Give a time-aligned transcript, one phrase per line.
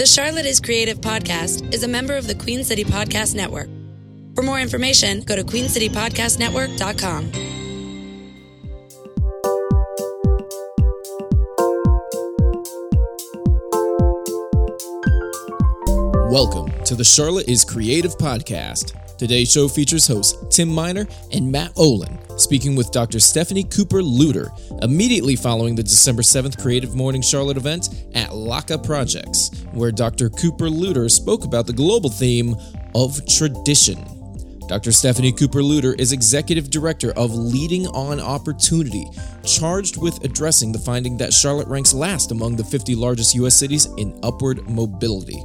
[0.00, 3.68] The Charlotte is Creative podcast is a member of the Queen City Podcast Network.
[4.34, 7.32] For more information, go to queencitypodcastnetwork.com.
[16.32, 18.96] Welcome to the Charlotte is Creative podcast.
[19.20, 23.20] Today's show features hosts Tim Miner and Matt Olin speaking with Dr.
[23.20, 24.50] Stephanie Cooper Lewter
[24.80, 30.30] immediately following the December 7th Creative Morning Charlotte event at Laca Projects, where Dr.
[30.30, 32.56] Cooper Lewter spoke about the global theme
[32.94, 34.02] of tradition.
[34.66, 34.90] Dr.
[34.90, 39.06] Stephanie Cooper Lewter is Executive Director of Leading on Opportunity,
[39.44, 43.54] charged with addressing the finding that Charlotte ranks last among the 50 largest U.S.
[43.54, 45.44] cities in upward mobility.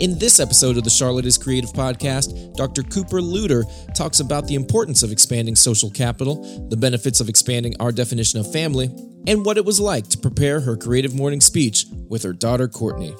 [0.00, 2.82] In this episode of the Charlotte is Creative podcast, Dr.
[2.82, 3.64] Cooper Lewter
[3.94, 8.50] talks about the importance of expanding social capital, the benefits of expanding our definition of
[8.50, 8.86] family,
[9.26, 13.14] and what it was like to prepare her creative morning speech with her daughter Courtney.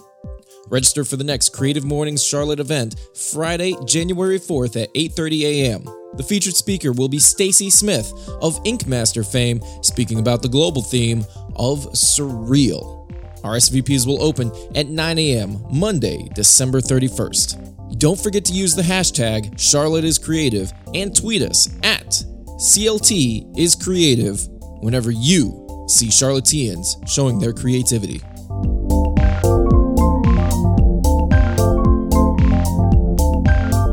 [0.69, 5.85] Register for the next Creative Mornings Charlotte event Friday, January 4th at 8:30 a.m.
[6.15, 10.81] The featured speaker will be Stacy Smith of Ink Master fame, speaking about the global
[10.81, 13.01] theme of surreal.
[13.43, 15.65] RSVPs will open at 9 a.m.
[15.71, 17.99] Monday, December 31st.
[17.99, 22.23] Don't forget to use the hashtag Charlotte is Creative and tweet us at
[22.61, 24.39] CLT is Creative
[24.81, 28.21] whenever you see Charlotteans showing their creativity.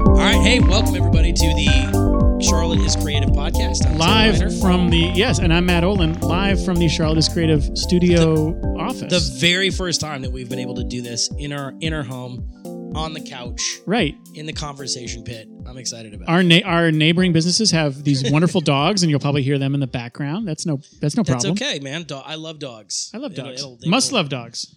[0.07, 3.87] All right, hey, welcome everybody to the Charlotte is Creative podcast.
[3.87, 7.63] I'm live from the yes, and I'm Matt Olin, live from the Charlotte is Creative
[7.75, 9.11] Studio office.
[9.31, 12.03] the very first time that we've been able to do this in our in our
[12.03, 12.51] home,
[12.95, 14.15] on the couch, right.
[14.33, 15.47] in the conversation pit.
[15.65, 16.29] I'm excited about.
[16.29, 19.79] Our na- our neighboring businesses have these wonderful dogs, and you'll probably hear them in
[19.79, 20.47] the background.
[20.47, 21.27] That's no that's no it.
[21.27, 21.51] That's problem.
[21.53, 22.03] okay, man.
[22.03, 23.11] Do- I love dogs.
[23.13, 23.59] I love It'll- dogs.
[23.61, 24.73] it'll- Must love dogs.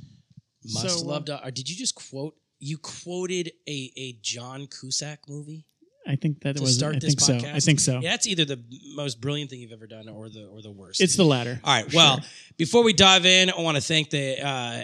[0.65, 1.55] Must So, uh, love dog.
[1.55, 2.35] Did you just quote?
[2.59, 5.65] You quoted a a John Cusack movie
[6.11, 6.77] I think that to was.
[6.77, 7.49] start I this think so.
[7.49, 8.01] I think so.
[8.01, 8.61] Yeah, that's either the
[8.95, 11.01] most brilliant thing you've ever done or the or the worst.
[11.01, 11.61] It's the latter.
[11.63, 11.93] All right.
[11.95, 12.29] Well, sure.
[12.57, 14.83] before we dive in, I want to thank the uh,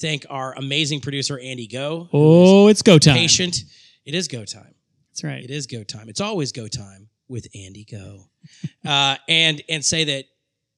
[0.00, 2.08] thank our amazing producer Andy Goh.
[2.12, 3.14] Oh, it's go time.
[3.14, 3.64] patient.
[4.04, 4.74] It is go time.
[5.10, 5.44] That's right.
[5.44, 6.08] It is go time.
[6.08, 8.30] It's always go time with Andy Go,
[8.86, 10.24] uh, and and say that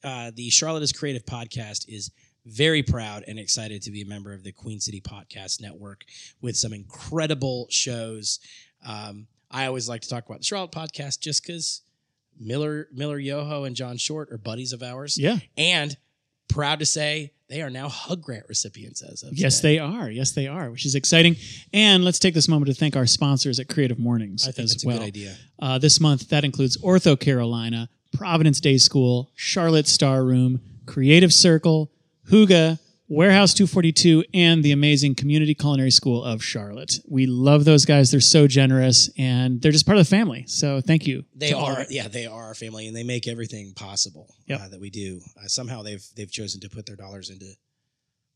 [0.02, 2.10] uh, the Charlotte is Creative podcast is
[2.46, 6.04] very proud and excited to be a member of the Queen City Podcast Network
[6.42, 8.38] with some incredible shows.
[8.86, 11.82] Um, I always like to talk about the Charlotte podcast just because
[12.38, 15.16] Miller Miller Yoho and John Short are buddies of ours.
[15.16, 15.38] Yeah.
[15.56, 15.96] and
[16.48, 19.74] proud to say they are now Hug Grant recipients as of Yes, today.
[19.74, 20.10] they are.
[20.10, 21.36] Yes, they are, which is exciting.
[21.72, 24.70] And let's take this moment to thank our sponsors at Creative Mornings I think as
[24.72, 24.98] that's a well.
[24.98, 25.36] good idea.
[25.58, 31.90] Uh, this month, that includes Ortho Carolina, Providence Day School, Charlotte Star Room, Creative Circle,
[32.30, 32.78] Huga,
[33.14, 36.98] Warehouse 242, and the amazing Community Culinary School of Charlotte.
[37.08, 38.10] We love those guys.
[38.10, 40.44] They're so generous and they're just part of the family.
[40.48, 41.24] So thank you.
[41.34, 44.60] They are, yeah, they are our family, and they make everything possible Yep.
[44.60, 45.20] uh, that we do.
[45.36, 47.46] Uh, somehow they've they've chosen to put their dollars into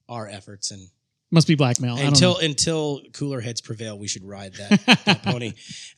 [0.08, 0.88] our efforts, and
[1.30, 1.96] Must be blackmail.
[1.96, 5.52] I don't until until cooler heads prevail, we should ride that, that pony.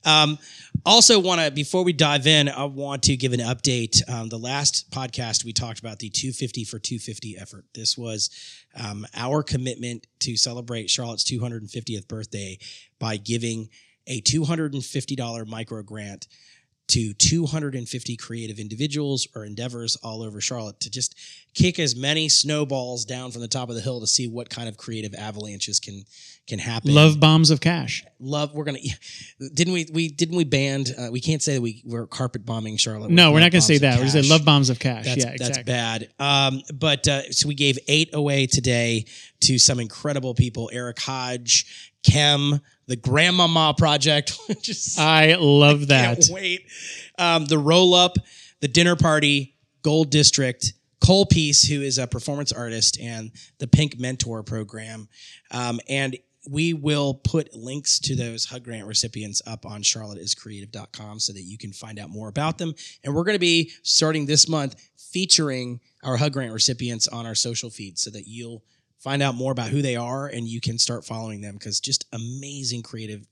[0.05, 0.39] Um,
[0.85, 4.01] also, want to before we dive in, I want to give an update.
[4.11, 7.65] Um, the last podcast we talked about the 250 for 250 effort.
[7.75, 8.31] This was
[8.75, 12.59] um, our commitment to celebrate Charlotte's 250th birthday
[12.99, 13.69] by giving
[14.09, 16.27] a $250 micro grant
[16.91, 21.15] to 250 creative individuals or endeavors all over Charlotte to just
[21.55, 24.69] kick as many snowballs down from the top of the hill to see what kind
[24.69, 26.05] of creative avalanches can
[26.49, 26.93] can happen.
[26.93, 28.05] Love bombs of cash.
[28.19, 28.53] love.
[28.53, 28.81] We're gonna
[29.55, 32.77] didn't we we didn't we banned uh, we can't say that we we're carpet bombing
[32.77, 33.11] Charlotte.
[33.11, 33.99] No, we're not to say that.
[33.99, 35.05] We're to say love bombs of cash.
[35.05, 35.63] That's, yeah, exactly.
[35.63, 36.09] that's bad.
[36.19, 39.07] Um, but uh, so we gave eight away today
[39.43, 46.19] to some incredible people: Eric Hodge, Kem, the Grandmama Project, is I love that.
[46.19, 46.67] can't wait.
[47.19, 48.17] Um, the roll up,
[48.59, 53.31] the dinner party, Gold District, Cole Peace, who is a performance artist, and
[53.61, 55.09] the Pink Mentor program.
[55.53, 56.19] Um, and
[56.51, 61.59] we will put links to those Hug Grant recipients up on charlotteiscreative.com so that you
[61.59, 62.75] can find out more about them.
[63.05, 67.37] And we're going to be starting this month featuring our Hug Grant recipients on our
[67.37, 68.65] social feeds so that you'll
[69.01, 72.05] find out more about who they are and you can start following them because just
[72.13, 73.27] amazing creative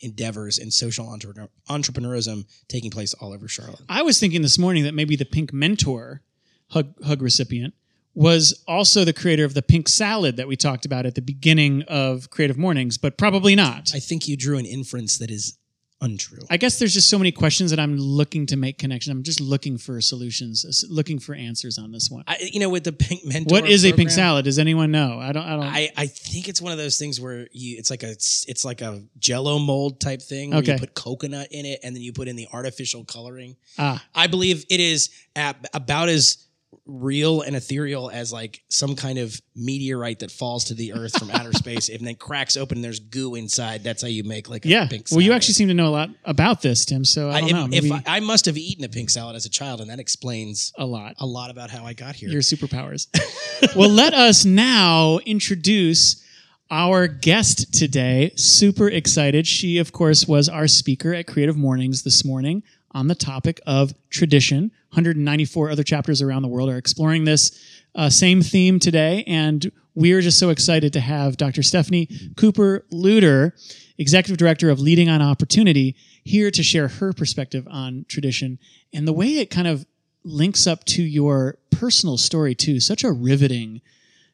[0.00, 3.82] endeavors and social entrepreneur- entrepreneurism taking place all over Charlotte.
[3.88, 6.22] I was thinking this morning that maybe the Pink Mentor
[6.70, 7.74] hug, hug recipient
[8.14, 11.82] was also the creator of the pink salad that we talked about at the beginning
[11.88, 13.92] of Creative Mornings, but probably not.
[13.94, 15.56] I think you drew an inference that is
[16.02, 16.40] untrue.
[16.50, 19.10] I guess there's just so many questions that I'm looking to make connections.
[19.16, 22.24] I'm just looking for solutions, looking for answers on this one.
[22.26, 23.54] I, you know, with the pink mentor.
[23.54, 24.44] What is a pink salad?
[24.44, 25.18] Does anyone know?
[25.18, 25.44] I don't.
[25.44, 25.62] I don't.
[25.64, 28.64] I, I think it's one of those things where you it's like a it's, it's
[28.64, 30.72] like a jello mold type thing where Okay.
[30.74, 33.56] you put coconut in it and then you put in the artificial coloring.
[33.78, 36.36] ah, I believe it is ab- about as
[36.86, 41.30] real and ethereal as like some kind of meteorite that falls to the earth from
[41.30, 43.84] outer space and then cracks open and there's goo inside.
[43.84, 44.88] That's how you make like a yeah.
[45.10, 47.04] Well, you actually seem to know a lot about this, Tim.
[47.04, 47.66] So I I, don't if, know.
[47.68, 50.00] Maybe if I, I must have eaten a pink salad as a child and that
[50.00, 51.14] explains a lot.
[51.18, 52.28] a lot about how I got here.
[52.28, 53.06] Your superpowers.
[53.76, 56.22] well, let us now introduce
[56.70, 58.32] our guest today.
[58.36, 59.46] Super excited.
[59.46, 63.92] She, of course, was our speaker at Creative Mornings this morning on the topic of
[64.10, 64.70] tradition.
[64.90, 67.58] 194 other chapters around the world are exploring this
[67.94, 69.24] uh, same theme today.
[69.26, 71.62] And we are just so excited to have Dr.
[71.62, 73.54] Stephanie Cooper Lewter,
[73.98, 78.58] Executive Director of Leading on Opportunity, here to share her perspective on tradition
[78.92, 79.86] and the way it kind of
[80.24, 82.80] links up to your personal story too.
[82.80, 83.80] Such a riveting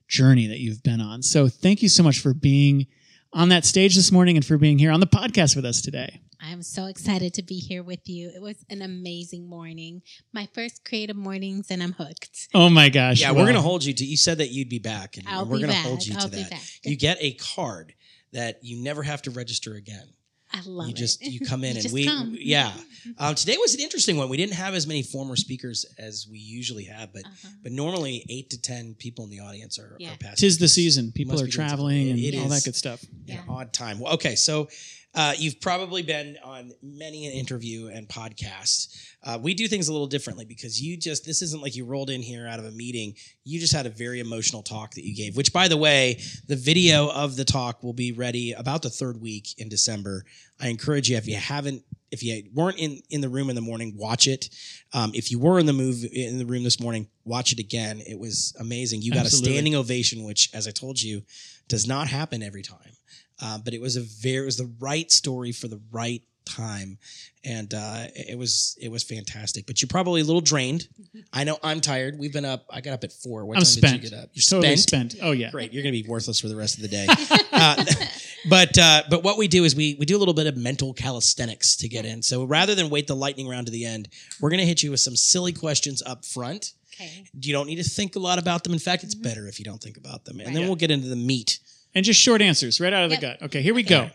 [0.06, 1.22] journey that you've been on.
[1.22, 2.86] So thank you so much for being
[3.32, 6.20] on that stage this morning and for being here on the podcast with us today.
[6.40, 8.30] I'm so excited to be here with you.
[8.34, 10.02] It was an amazing morning.
[10.32, 12.48] My first creative mornings, and I'm hooked.
[12.54, 13.20] Oh my gosh.
[13.20, 14.04] Yeah, well, we're going to hold you to.
[14.04, 16.28] You said that you'd be back, and I'll we're going to hold you I'll to
[16.30, 16.50] be that.
[16.50, 16.60] back.
[16.84, 17.94] You get a card
[18.32, 20.06] that you never have to register again.
[20.50, 20.96] I love you it.
[20.96, 22.34] just you come in You and just we come.
[22.38, 22.72] yeah.
[23.18, 24.28] Um, today was an interesting one.
[24.28, 27.48] We didn't have as many former speakers as we usually have, but Uh-huh.
[27.64, 30.12] but normally eight to ten people in the audience are, Yeah.
[30.12, 30.38] are past.
[30.38, 31.10] Tis the season.
[31.12, 32.34] People are traveling something.
[32.34, 33.02] and all that good stuff.
[33.02, 33.42] an Yeah.
[33.48, 33.98] odd time.
[33.98, 34.68] Well, okay, so
[35.14, 38.94] uh, you've probably been on many an interview and podcast.
[39.24, 42.10] Uh, we do things a little differently because you just this isn't like you rolled
[42.10, 43.14] in here out of a meeting.
[43.44, 45.36] You just had a very emotional talk that you gave.
[45.36, 49.20] Which, by the way, the video of the talk will be ready about the third
[49.20, 50.24] week in December.
[50.60, 51.84] I encourage you if you haven't.
[52.10, 54.48] If you weren't in, in the room in the morning, watch it.
[54.94, 58.00] Um, if you were in the move in the room this morning, watch it again.
[58.06, 59.02] It was amazing.
[59.02, 59.50] You got Absolutely.
[59.50, 61.22] a standing ovation, which, as I told you,
[61.68, 62.92] does not happen every time.
[63.40, 66.98] Uh, but it was a very it was the right story for the right time.
[67.44, 69.66] And uh, it was it was fantastic.
[69.66, 70.88] But you're probably a little drained.
[71.32, 72.18] I know i'm tired.
[72.18, 73.44] We've been up i got up at four.
[73.44, 73.92] What I'm time spent.
[74.00, 74.30] did you get up?
[74.32, 75.12] You're totally spent?
[75.12, 75.24] spent.
[75.24, 75.50] Oh yeah.
[75.50, 75.72] great.
[75.72, 77.06] You're gonna be worthless for the rest of the day.
[77.50, 77.82] Uh,
[78.48, 80.92] but uh, but what we do is we we do a little bit of mental
[80.94, 82.22] calisthenics to get in.
[82.22, 84.08] So rather than wait the lightning round to the end
[84.40, 86.72] we're gonna hit you with some silly questions up front.
[86.94, 87.24] Okay.
[87.40, 88.72] you don't need to think a lot about them.
[88.72, 90.40] In fact it's better if you don't think about them.
[90.40, 90.66] And then Right.
[90.68, 91.58] we'll get into the meat
[91.94, 93.42] And just short answers right out of the gut.
[93.42, 94.10] Okay, here we go.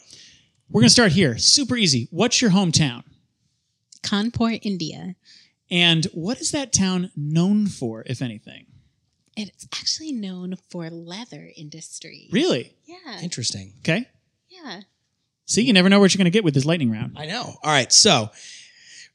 [0.69, 1.37] We're going to start here.
[1.37, 2.07] Super easy.
[2.11, 3.03] What's your hometown?
[4.01, 5.15] Kanpur, India.
[5.69, 8.67] And what is that town known for, if anything?
[9.35, 12.29] It's actually known for leather industry.
[12.31, 12.75] Really?
[12.85, 13.21] Yeah.
[13.21, 14.07] interesting Okay.
[14.49, 14.81] Yeah.
[15.45, 17.17] See, you never know what you're going to get with this lightning round.
[17.17, 17.41] I know.
[17.63, 17.91] All right.
[17.91, 18.29] So,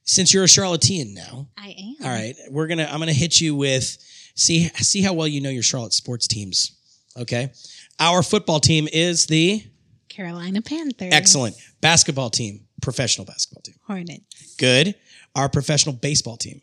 [0.09, 1.95] since you're a Charlottean now, I am.
[2.03, 3.97] all right, we're gonna I'm gonna hit you with
[4.35, 6.75] see see how well you know your Charlotte sports teams.
[7.15, 7.51] Okay,
[7.99, 9.63] our football team is the
[10.07, 11.13] Carolina Panthers.
[11.13, 13.75] excellent basketball team, professional basketball team.
[13.85, 14.55] Hornets.
[14.57, 14.95] Good.
[15.35, 16.61] Our professional baseball team.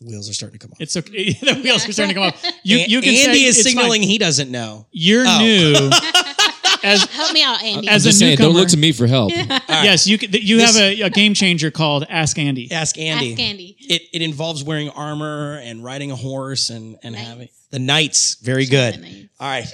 [0.00, 0.80] The wheels are starting to come off.
[0.80, 1.32] It's okay.
[1.40, 2.44] the wheels are starting to come off.
[2.62, 4.08] You, An- you can Andy say is signaling fine.
[4.08, 4.86] he doesn't know.
[4.90, 5.38] You're Oh.
[5.40, 5.90] new.
[6.82, 7.88] as Help me out, Andy.
[7.88, 9.30] as I'm a just saying, don't look to me for help.
[9.68, 12.70] yes, you can, you This- have a, a game changer called Ask Andy.
[12.72, 13.32] Ask Andy.
[13.32, 13.76] Ask Andy.
[13.78, 17.28] It, it involves wearing armor and riding a horse and and Knights.
[17.28, 18.34] having the knights.
[18.36, 19.00] Very good.
[19.00, 19.28] Knights.
[19.40, 19.66] All right.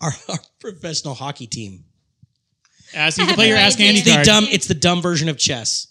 [0.00, 1.84] Our, our professional hockey team.
[2.94, 3.80] Ask you can play your Ask.
[3.80, 4.26] Andy It's the card.
[4.26, 4.46] dumb.
[4.50, 5.88] It's the dumb version of chess.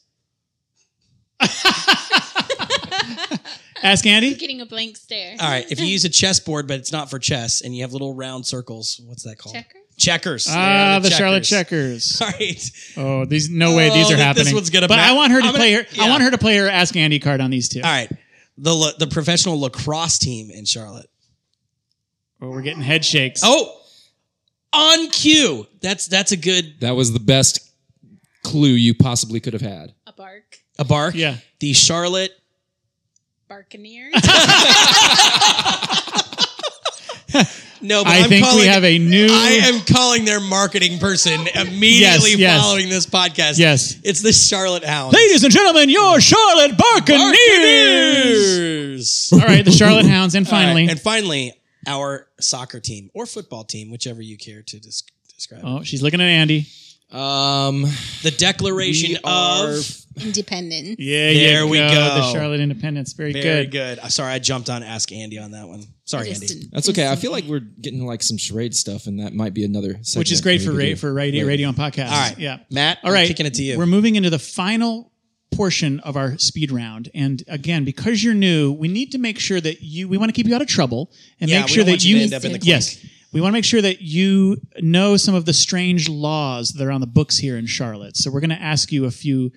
[3.81, 4.33] Ask Andy.
[4.35, 5.35] Getting a blank stare.
[5.39, 5.69] All right.
[5.69, 8.45] If you use a chessboard, but it's not for chess, and you have little round
[8.45, 9.55] circles, what's that called?
[9.55, 9.77] Checker?
[9.97, 10.47] Checkers.
[10.49, 12.19] Ah, are the Charlotte Checkers.
[12.21, 12.71] All right.
[12.97, 14.53] Oh, these no way these Oh, are this happening.
[14.55, 15.89] one's gonna but ma- I want her to I'm play gonna- her.
[16.01, 16.09] I yeah.
[16.09, 17.81] want her to play her Ask Andy card on these two.
[17.81, 18.09] All right.
[18.57, 21.09] The la- the professional lacrosse team in Charlotte.
[22.41, 23.41] Oh, we're getting head shakes.
[23.43, 23.79] Oh,
[24.73, 25.67] on cue.
[25.81, 27.59] That's that's a good That was the best
[28.43, 29.93] clue you possibly could have had.
[30.07, 30.57] A bark.
[30.79, 31.15] a bark.
[31.15, 31.37] Yeah.
[31.59, 32.31] The Charlotte.
[33.49, 34.13] Barkaneers.
[37.81, 39.27] No, but I am think calling, we have a new.
[39.29, 42.61] I am calling their marketing person immediately Yes, yes.
[42.61, 43.59] following this podcast.
[43.59, 43.99] Yes.
[44.05, 45.13] It's the Charlotte Hounds.
[45.13, 47.31] Ladies and gentlemen, your Charlotte Buccaneers.
[47.35, 49.29] Buccaneers.
[49.33, 51.53] All right, the Charlotte Hounds, and All right, finally, and finally,
[51.87, 54.89] our soccer team or football team, whichever you care to des-
[55.35, 55.61] describe.
[55.63, 56.67] oh, she's looking at Andy.
[57.11, 57.83] Um,
[58.23, 59.85] The Declaration we of
[60.19, 60.99] Independent.
[60.99, 61.87] Yeah, There we go.
[61.89, 61.93] go.
[62.15, 63.13] The Charlotte Independence.
[63.13, 63.43] Very, good.
[63.43, 63.71] Very good.
[63.71, 63.99] good.
[63.99, 65.83] Uh, Sorry, I jumped on Ask Andy on that one.
[66.05, 66.47] Sorry, Andy.
[66.51, 67.07] an- That's okay.
[67.07, 69.99] I feel like we're getting like some charade stuff, and that might be another.
[70.15, 71.49] Which is great for could ra- for radio, Right.
[71.49, 72.09] radio and podcasts.
[72.11, 72.39] All right.
[72.39, 72.57] Yeah.
[72.71, 73.21] Matt, All right.
[73.21, 73.77] I'm kicking it to you.
[73.77, 75.11] We're moving into the final
[75.55, 77.09] portion of our speed round.
[77.13, 80.33] And again, because you're new, we need to make sure that you, we want to
[80.33, 82.59] keep you out of trouble and Yeah, make sure that you end up in the
[82.59, 86.85] yes, we want to make sure that you know some of the strange laws that
[86.85, 88.15] are on the books here in Charlotte.
[88.15, 89.51] So we're going to ask you a few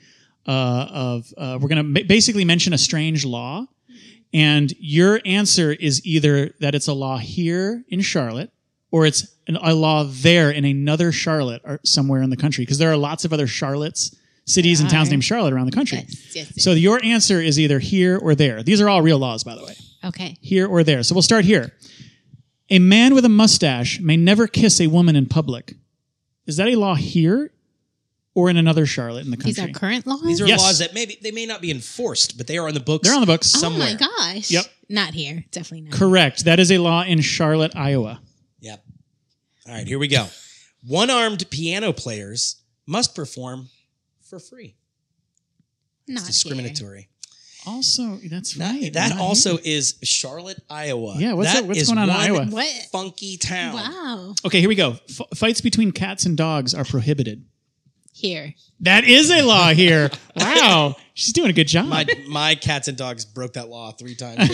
[0.46, 3.66] uh, of, uh, we're going to basically mention a strange law.
[4.32, 8.50] And your answer is either that it's a law here in Charlotte
[8.90, 12.62] or it's an, a law there in another Charlotte or somewhere in the country.
[12.62, 14.14] Because there are lots of other Charlottes,
[14.46, 15.98] cities and towns named Charlotte around the country.
[15.98, 16.64] Yes, yes, yes.
[16.64, 18.62] So your answer is either here or there.
[18.62, 19.74] These are all real laws, by the way.
[20.04, 20.38] Okay.
[20.40, 21.02] Here or there.
[21.02, 21.72] So we'll start here.
[22.70, 25.74] A man with a mustache may never kiss a woman in public.
[26.46, 27.50] Is that a law here
[28.34, 29.50] or in another Charlotte in the country?
[29.50, 29.72] These country?
[29.74, 30.22] are current laws?
[30.24, 30.60] These are Yes.
[30.60, 33.06] laws that maybe they may not be enforced, but they are on the books.
[33.08, 33.48] They're on the books.
[33.48, 33.88] Somewhere.
[33.88, 34.50] Oh my gosh.
[34.50, 34.64] Yep.
[34.88, 35.44] Not here.
[35.50, 35.92] Definitely not.
[35.98, 36.44] Correct.
[36.44, 38.20] That is a law in Charlotte, Iowa.
[38.60, 38.84] Yep.
[39.66, 40.26] All right, here we go.
[40.86, 43.68] One-armed piano players must perform
[44.28, 44.76] for free.
[46.08, 47.08] Not It's discriminatory.
[47.66, 48.92] Also, that's That, right.
[48.92, 49.74] that Not also here.
[49.76, 51.16] is Charlotte, Iowa.
[51.18, 52.46] Yeah, what's That what's is going on in Iowa?
[52.46, 52.68] What?
[52.92, 53.74] Funky town.
[53.74, 54.34] Wow.
[54.44, 54.98] Okay, here we go.
[55.08, 57.44] F- fights between cats and dogs are prohibited.
[58.12, 58.54] Here.
[58.80, 60.10] That is a law here.
[60.36, 60.94] wow.
[61.14, 64.48] She's doing a good job My my cats and dogs broke that law three times.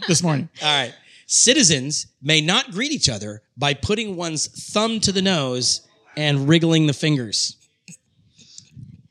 [0.06, 0.48] this morning.
[0.62, 0.94] All right.
[1.26, 5.88] Citizens may not greet each other by putting one's thumb to the nose
[6.18, 7.56] and wriggling the fingers.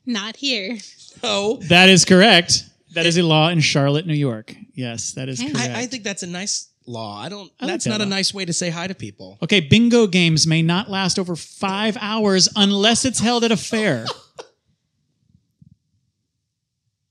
[0.06, 0.78] Not here.
[1.22, 2.64] Oh, That is correct.
[2.94, 4.54] That is a law in Charlotte, New York.
[4.74, 5.52] Yes, that is Okay.
[5.52, 5.70] correct.
[5.70, 7.18] I, I think that's a nice law.
[7.20, 7.50] I don't.
[7.60, 8.10] I like that's that not a law.
[8.10, 9.38] nice way to say hi to people.
[9.42, 14.04] okay, bingo games may not last over five hours unless it's held at a fair.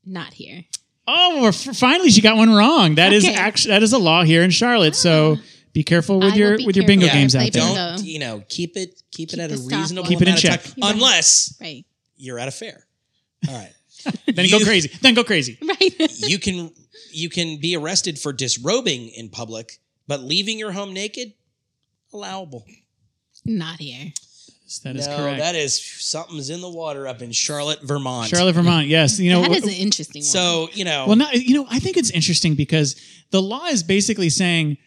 [0.05, 0.65] Not here.
[1.07, 2.95] Oh, we're f- finally, she got one wrong.
[2.95, 3.35] That is Okay.
[3.35, 4.95] actually that is a law here in Charlotte.
[4.95, 5.41] So ah.
[5.73, 7.01] be careful with I will your be with your careful.
[7.01, 7.61] bingo Yeah, games play out there.
[7.63, 7.75] bingo.
[7.97, 8.43] Don't you know?
[8.49, 9.01] Keep it.
[9.11, 10.63] Keep, it at a the stop reasonable Keep it in amount of check.
[10.63, 11.85] time, unless Right.
[12.21, 12.85] You're at a fair.
[13.47, 13.73] All right.
[14.35, 14.89] Then go crazy.
[15.01, 15.57] Then go crazy.
[15.67, 15.93] Right.
[16.29, 16.71] you can
[17.11, 21.33] you can be arrested for disrobing in public, but leaving your home naked
[22.13, 22.65] allowable.
[23.45, 24.11] Not here.
[24.83, 25.39] That is no, correct.
[25.39, 28.29] that is something's in the water up in Charlotte, Vermont.
[28.29, 28.87] Charlotte, Vermont.
[28.87, 29.41] Yes, you know.
[29.41, 30.25] that is wh- an interesting one.
[30.27, 32.95] So you know, Well, not, you know, I think it's interesting because
[33.31, 34.77] the law is basically saying,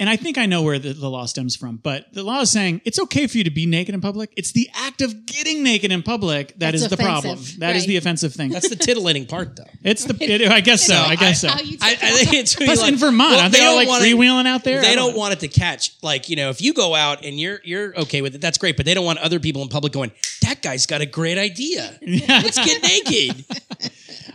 [0.00, 2.50] and I think I know where the, the law stems from, but the law is
[2.50, 4.32] saying it's okay for you to be naked in public.
[4.34, 7.38] It's the act of getting naked in public that That's is the problem.
[7.58, 7.88] That is right.
[7.88, 8.50] the offensive thing.
[8.50, 9.64] that's the titillating part, though.
[9.84, 10.16] it's the.
[10.24, 10.94] It, I guess so.
[10.96, 11.48] I guess so.
[11.48, 13.64] How you I, I think it's really Plus, like, in Vermont, well, aren't they, they
[13.66, 14.80] all don't like want it- freewheeling out there?
[14.80, 15.18] They don't know.
[15.18, 15.92] want it to catch.
[16.02, 18.78] Like you know, if you go out and you're you're okay with it, that's great.
[18.78, 21.98] But they don't want other people in public going, "That guy's got a great idea.
[22.02, 23.44] Let's get naked."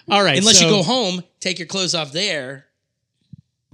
[0.07, 2.67] All right, Unless you go home, take your clothes off there,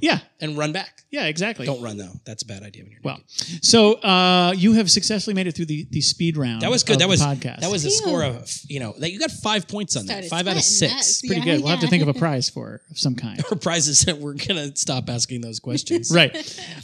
[0.02, 1.04] Yeah, and run back.
[1.12, 1.66] yeah, exactly.
[1.66, 2.12] Don't run though.
[2.26, 3.20] That's a bad idea when you're Well,
[3.62, 6.62] so uh, you have successfully made it through the, the speed round.
[6.64, 6.94] That was good.
[6.94, 7.60] of That the was podcast.
[7.62, 7.98] that was a Phew.
[7.98, 10.26] score of you know that you got five points on that.
[10.26, 10.92] Five out of six.
[10.92, 11.60] That's- pretty Yeah, good.
[11.62, 13.46] We'll have to think of a prize for of some kind.
[13.46, 16.12] For prizes that we're gonna stop asking those questions.
[16.16, 16.34] right.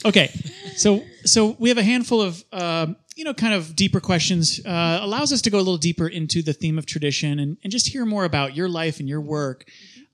[0.06, 0.30] Okay.
[0.76, 4.62] So so we have a handful of um, you know kind of deeper questions.
[4.66, 7.72] Uh, allows us to go a little deeper into the theme of tradition and, and
[7.72, 9.66] just hear more about your life and your work.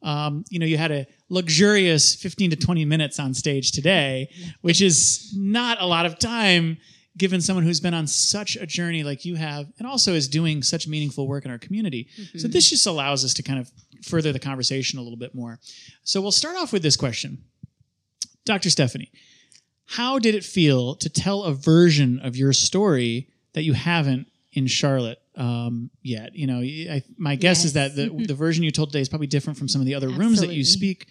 [0.04, 4.30] Um, you know, you had a luxurious 15 to 20 minutes on stage today,
[4.62, 6.78] which is not a lot of time
[7.18, 10.64] given someone who's been on such a journey like you have and also is doing
[10.64, 12.08] such meaningful work in our community.
[12.38, 13.72] So this just allows us to kind of
[14.04, 15.60] further the conversation a little bit more.
[16.04, 17.44] So we'll start off with this question.
[18.46, 18.70] Dr.
[18.72, 19.12] Stephanie,
[19.86, 24.68] how did it feel to tell a version of your story that you haven't in
[24.68, 26.36] Charlotte um, yet?
[26.36, 29.28] You know, I, my guess is that the, the version you told today is probably
[29.28, 30.64] different from some of the other rooms that you Absolutely.
[30.64, 31.08] speak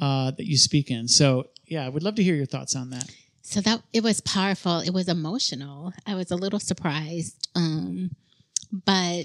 [0.00, 1.08] uh, that you speak in.
[1.08, 3.10] So, yeah, I would love to hear your thoughts on that.
[3.42, 4.78] So that it was powerful.
[4.78, 5.92] It was emotional.
[6.06, 7.48] I was a little surprised.
[7.54, 8.12] Um,
[8.72, 9.24] but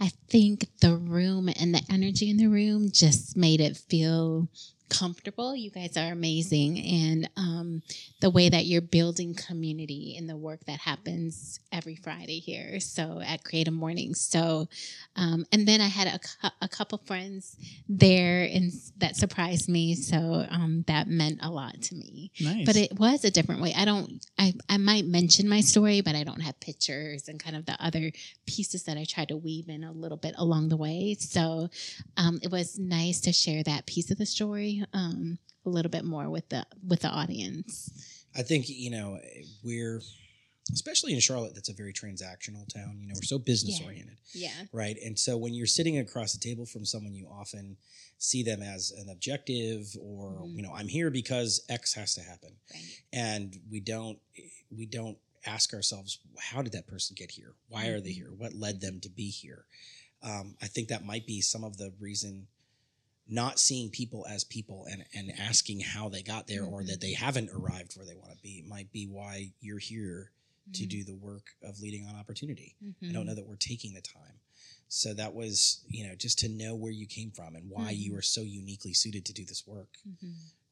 [0.00, 4.48] I think the room and the energy in the room just made it feel
[4.88, 5.54] comfortable.
[5.54, 6.78] You guys are amazing.
[6.78, 7.82] And um,
[8.20, 12.80] the way that you're building community in the work that happens every Friday here.
[12.80, 14.20] So at Creative Mornings.
[14.20, 14.68] So,
[15.16, 17.56] um, and then I had a, a couple friends
[17.88, 19.94] there and that surprised me.
[19.94, 22.66] So um, that meant a lot to me Nice.
[22.66, 23.74] but it was a different way.
[23.76, 24.24] I don't.
[24.38, 27.76] I I might mention my story, but I don't have pictures and kind of the
[27.82, 28.12] other
[28.46, 31.16] pieces that I tried to weave in a little bit along the way.
[31.18, 31.68] So
[32.16, 36.04] um, it was nice to share that piece of the story um, a little bit
[36.04, 38.24] more with the with the audience.
[38.36, 39.18] I think you know
[39.64, 40.00] we're
[40.72, 42.98] especially in Charlotte, that's a very transactional town.
[43.00, 43.86] You know, we're so business Yeah.
[43.86, 44.64] oriented, Yeah.
[44.72, 44.96] right?
[45.04, 47.76] And so when you're sitting across the table from someone, you often
[48.18, 50.56] see them as an objective, or Mhm.
[50.56, 53.02] you know, I'm here because X has to happen, Right.
[53.12, 54.20] and we don't
[54.70, 57.54] we don't ask ourselves how did that person get here?
[57.68, 58.14] Why are they Mhm.
[58.14, 58.32] here?
[58.34, 59.64] What led them to be here?
[60.20, 62.48] Um, I think that might be some of the reason
[63.26, 66.86] not seeing people as people and, and asking how they got there or Mhm.
[66.88, 70.32] that they haven't arrived where they want to be might be why you're here
[70.74, 70.88] to Mhm.
[70.90, 72.76] do the work of leading on opportunity.
[72.82, 73.12] I Mhm.
[73.12, 74.40] don't know that we're taking the time.
[74.88, 78.14] So that was, you know, just to know where you came from and why you
[78.16, 79.98] are so uniquely suited to do this work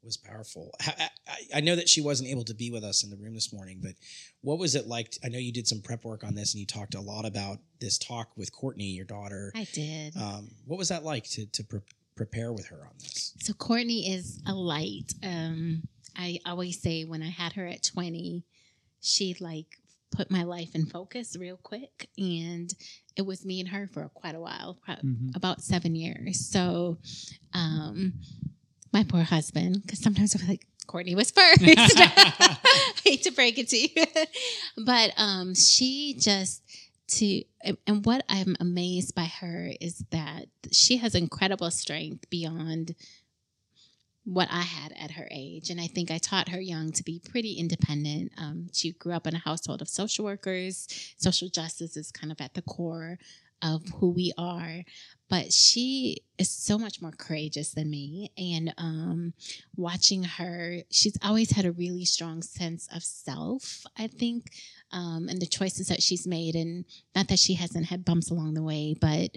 [0.03, 0.73] was powerful.
[0.81, 3.35] I, I, I know that she wasn't able to be with us in the room
[3.35, 3.95] this morning, but
[4.41, 5.17] what was it like?
[5.25, 7.59] I know you did some prep work on this and you talked a lot about
[7.81, 9.51] this talk with Courtney, your daughter.
[9.55, 10.17] I did.
[10.17, 11.81] Um, what was that like to, to pre-
[12.15, 13.35] prepare with her on this?
[13.41, 15.13] So Courtney is a light.
[15.23, 18.45] Um, I always say when I had her at 20,
[19.01, 19.79] she like
[20.11, 22.09] put my life in focus real quick.
[22.19, 22.73] And
[23.17, 25.35] it was me and her for quite a while, Mhm.
[25.37, 26.41] about seven years.
[26.49, 26.99] So
[27.53, 28.15] um,
[28.93, 31.61] my poor husband, because sometimes I'm like, Courtney was first.
[31.67, 34.07] I hate to break it to you.
[34.85, 36.63] but um, she just
[37.09, 37.43] to
[37.87, 42.95] and what I'm amazed by her is that she has incredible strength beyond
[44.27, 45.71] what I had at her age.
[45.71, 48.33] And I think I taught her young to be pretty independent.
[48.37, 50.89] Um, she grew up in a household of social workers.
[51.17, 53.19] Social justice is kind of at the core
[53.63, 54.83] of who we are.
[55.31, 58.33] But she is so much more courageous than me.
[58.37, 59.33] And um,
[59.77, 64.51] watching her, she's always had a really strong sense of self, I think,
[64.91, 66.57] um, and the choices that she's made.
[66.57, 69.31] And not that she hasn't had bumps along the way, but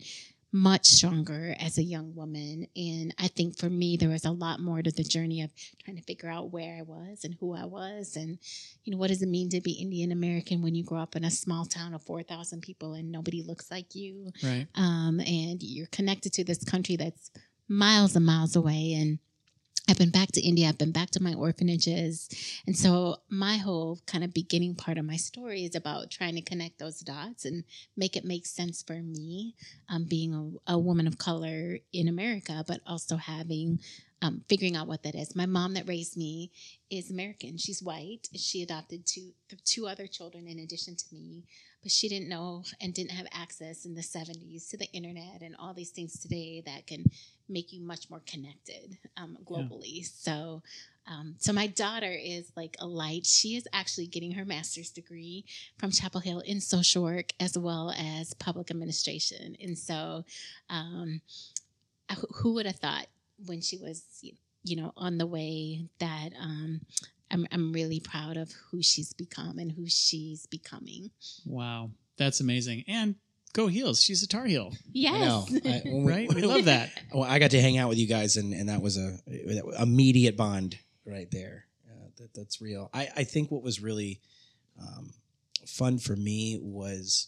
[0.51, 2.67] much stronger as a young woman.
[2.75, 5.51] And I think for me, there was a lot more to the journey of
[5.83, 8.15] trying to figure out where I was and who I was.
[8.15, 8.39] And,
[8.83, 11.23] you know, what does it mean to be Indian American when you grow up in
[11.23, 14.31] a small town of 4,000 people and nobody looks like you?
[14.43, 14.67] Right.
[14.75, 17.31] um, and you're connected to this country that's
[17.67, 18.93] miles and miles away.
[18.93, 19.19] And
[19.89, 22.29] I've been back to India, I've been back to my orphanages.
[22.67, 26.41] And so my whole kind of beginning part of my story is about trying to
[26.41, 27.63] connect those dots and
[27.97, 29.55] make it make sense for me,
[29.89, 33.79] um, being a, a woman of color in America, but also having.
[34.21, 35.33] Um, figuring out what that is.
[35.33, 36.51] My mom that raised me
[36.89, 37.57] is American.
[37.57, 38.27] She's white.
[38.35, 39.31] She adopted two
[39.63, 41.45] two other children in addition to me,
[41.81, 45.55] but she didn't know and didn't have access in the 70s to the internet and
[45.57, 47.05] all these things today that can
[47.47, 50.05] make you much more connected um, globally.
[50.05, 50.61] So,
[51.07, 53.25] um, so my daughter is like a light.
[53.25, 55.45] She is actually getting her master's degree
[55.77, 59.55] from Chapel Hill in social work as well as public administration.
[59.61, 60.25] And so,
[60.69, 61.21] um,
[62.17, 63.07] who- who would have thought
[63.45, 64.03] when she was,
[64.63, 66.81] you know, on the way that um,
[67.31, 71.11] I'm, I'm really proud of who she's become and who she's becoming.
[71.45, 71.91] Wow.
[72.17, 72.83] That's amazing.
[72.87, 73.15] And
[73.53, 74.01] go heels.
[74.01, 75.13] She's a Tar Heel, Yes.
[75.13, 75.45] I know.
[75.65, 76.33] I, we- right?
[76.33, 76.91] We love that.
[77.13, 79.81] Well, I got to hang out with you guys, and, and that was a, a
[79.81, 81.65] immediate bond right there.
[81.89, 82.89] Uh, that, that's real.
[82.93, 84.21] I, I think what was really
[84.79, 85.11] um,
[85.65, 87.27] fun for me was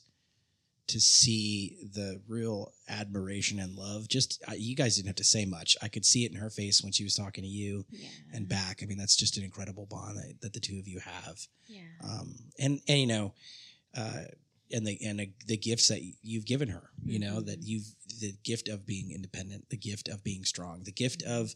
[0.88, 4.08] to see the real admiration and love.
[4.08, 5.78] Just uh, you guys didn't have to say much.
[5.82, 8.10] I could see it in her face when she was talking to you yeah.
[8.34, 8.82] and back.
[8.82, 11.38] I mean, that's just an incredible bond that, that the two of you have.
[11.68, 11.82] Yeah.
[12.04, 13.34] Um, and and you know,
[13.96, 14.24] uh,
[14.74, 16.90] and the and the, the gifts that you've given her.
[17.04, 17.46] You know Mhm.
[17.46, 17.88] that you've
[18.20, 21.56] the gift of being independent, the gift of being strong, the gift of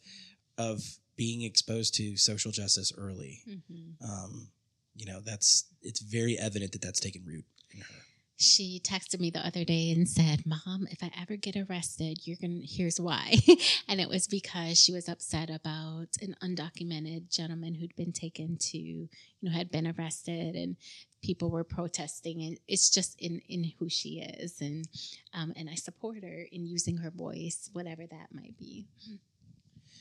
[0.58, 0.82] of
[1.18, 3.42] being exposed to social justice early.
[3.46, 4.50] hmm Um,
[4.96, 7.96] you know, that's it's very evident that that's taken root in her.
[8.38, 12.38] She texted me the other day and said, "Mom, if I ever get arrested, you're
[12.42, 12.62] gonna.
[12.64, 13.36] Here's why."
[13.88, 18.78] and it was because she was upset about an undocumented gentleman who'd been taken to,
[18.78, 19.10] you
[19.42, 20.76] know, had been arrested, and
[21.24, 22.42] people were protesting.
[22.42, 24.86] And it's just in in who she is, and
[25.34, 28.88] um, and I support her in using her voice, whatever that might be.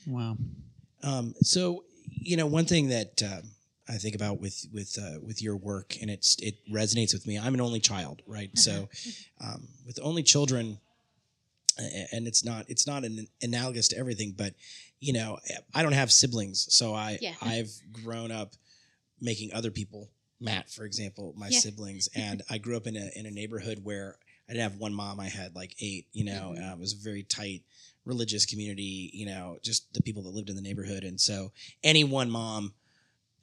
[0.05, 0.37] Wow.
[1.03, 3.51] Um, so you know, one thing that um,
[3.87, 7.37] I think about with with uh, with your work, and it's it resonates with me.
[7.37, 8.49] I'm an only child, right?
[8.57, 8.89] So
[9.41, 10.79] um, with only children,
[11.77, 14.53] and it's not it's not an analogous to everything, but
[14.99, 15.37] you know,
[15.73, 17.35] I don't have siblings, so I Yeah.
[17.41, 18.53] I've grown up
[19.21, 20.09] making other people.
[20.39, 21.59] Matt, for example, my Yeah.
[21.59, 24.17] siblings, and I grew up in a in a neighborhood where
[24.49, 25.19] I didn't have one mom.
[25.19, 26.07] I had like eight.
[26.11, 26.71] You know, Mhm.
[26.71, 27.63] uh, it was a very tight
[28.05, 29.11] religious community.
[29.13, 31.51] You know, just the people that lived in the neighborhood, and so
[31.83, 32.73] any one mom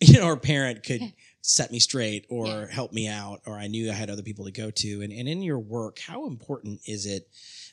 [0.08, 1.12] you know, or parent could
[1.42, 4.52] set me straight or help me out, or I knew I had other people to
[4.52, 5.02] go to.
[5.02, 7.28] And, and in your work, how important is it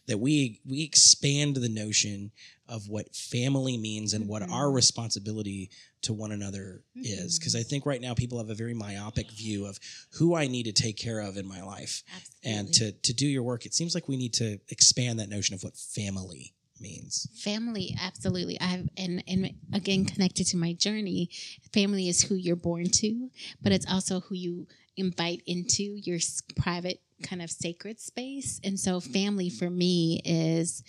[0.07, 2.31] that we we expand the notion
[2.67, 4.75] of what family means and what our mm-hmm.
[4.75, 5.69] responsibility
[6.01, 7.35] to one another is?
[7.35, 7.39] Mm-hmm.
[7.39, 9.79] Because I think right now people have a very myopic view of
[10.13, 12.03] who I need to take care of in my life.
[12.43, 15.53] And to to do your work, it seems like we need to expand that notion
[15.53, 17.27] of what family means.
[17.35, 21.29] family absolutely i've and and again connected to my journey
[21.73, 23.29] family is who you're born to
[23.61, 26.19] but it's also who you invite into your
[26.57, 30.83] private kind of sacred space and so family for me is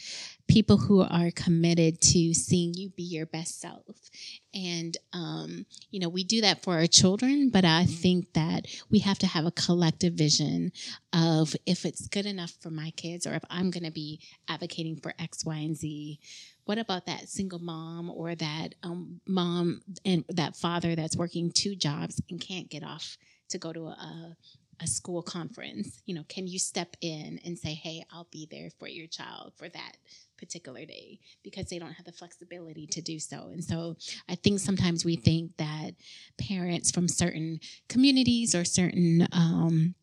[0.51, 4.11] people who are committed to seeing you be your best self.
[4.53, 9.01] And um, you know we do that for our children but i think that we
[9.01, 10.73] have to have a collective vision
[11.13, 14.97] of if it's good enough for my kids or if i'm going to be advocating
[14.97, 16.19] for x y and z
[16.65, 21.75] what about that single mom or that um, mom and that father that's working two
[21.75, 23.17] jobs and can't get off
[23.49, 24.37] to go to a,
[24.81, 26.01] a school conference?
[26.07, 29.53] You know can you step in and say hey i'll be there for your child
[29.57, 29.97] for that
[30.41, 33.51] particular day because they don't have the flexibility to do so.
[33.53, 33.97] And so
[34.29, 35.93] i think sometimes we think that
[36.39, 39.95] parents from certain communities or certain um,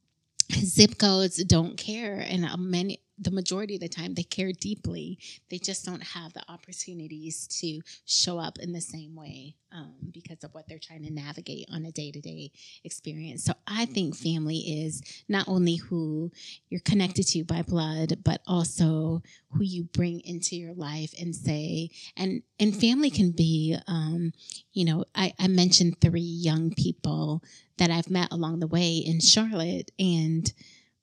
[0.53, 2.19] zip codes don't care.
[2.19, 5.19] And uh, many the majority of the time they care deeply.
[5.49, 10.43] They just don't have the opportunities to show up in the same way um, because
[10.43, 12.51] of what they're trying to navigate on a day-to-day
[12.83, 13.43] experience.
[13.43, 16.31] So i think family is not only who
[16.69, 21.89] you're connected to by blood but also who you bring into your life and say
[22.15, 24.31] and and family can be um,
[24.73, 27.43] you know I, I mentioned three young people
[27.77, 30.51] that i've met along the way in charlotte and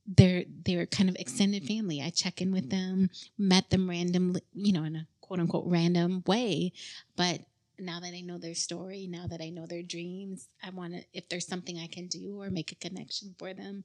[0.06, 2.02] they're they're kind of extended family.
[2.02, 6.22] I check in with them, met them randomly, you know, in a quote unquote random
[6.26, 6.72] way.
[7.16, 7.40] But
[7.78, 11.02] now that I know their story, now that I know their dreams, I want to,
[11.12, 13.84] if there's something I can do or make a connection for them,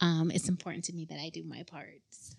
[0.00, 2.36] um, it's important to me that I do my parts.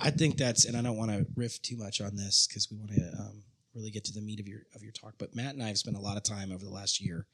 [0.00, 2.78] I think that's, and I don't want to riff too much on this because we
[2.78, 3.42] want to um,
[3.74, 5.14] really get to the meat of your of your talk.
[5.18, 7.26] But Matt and I have spent a lot of time over the last year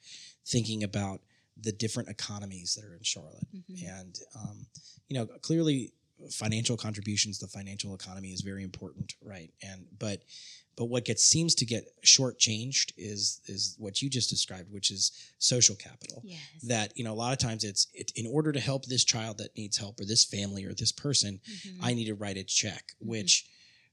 [0.46, 1.20] thinking about
[1.61, 3.47] the different economies that are in Charlotte,
[3.87, 4.67] and um,
[5.09, 5.93] you know, clearly
[6.31, 9.51] financial contributions, the financial economy is very important, right?
[9.62, 10.23] And but
[10.77, 15.12] but what gets seems to get shortchanged is is what you just described, which is
[15.38, 16.38] social capital Yes.
[16.64, 19.38] that you know a lot of times it's it, in order to help this child
[19.38, 21.85] that needs help or this family or this person Mm-hmm.
[21.85, 23.47] i need to write a check which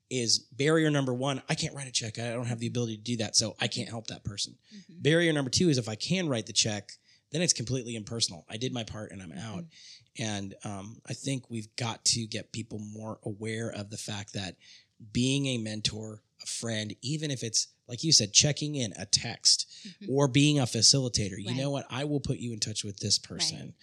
[0.10, 3.04] is barrier number one i can't write a check i don't have the ability to
[3.04, 5.02] do that so i can't help that person Mm-hmm.
[5.02, 6.91] barrier number two is if i can write the check
[7.32, 8.46] then it's completely impersonal.
[8.50, 9.63] I did my part and i'm out.
[10.20, 14.56] And um, i think we've got to get people more aware of the fact that
[15.12, 19.67] being a mentor a friend even if it's like you said checking in a text
[20.10, 21.86] or being a facilitator you know what?
[21.89, 23.74] I will put you in touch with this person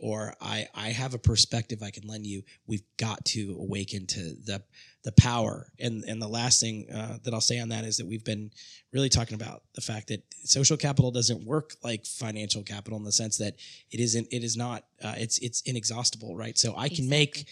[0.00, 2.42] or I, I have a perspective I can lend you.
[2.66, 4.62] We've got to awaken to the
[5.04, 5.70] the power.
[5.78, 8.50] And and the last thing uh, that I'll say on that is that we've been
[8.92, 13.12] really talking about the fact that social capital doesn't work like financial capital in the
[13.12, 13.54] sense that
[13.90, 14.26] it isn't.
[14.32, 14.84] It is not.
[15.02, 16.58] Uh, it's it's inexhaustible, right?
[16.58, 17.46] So I can make.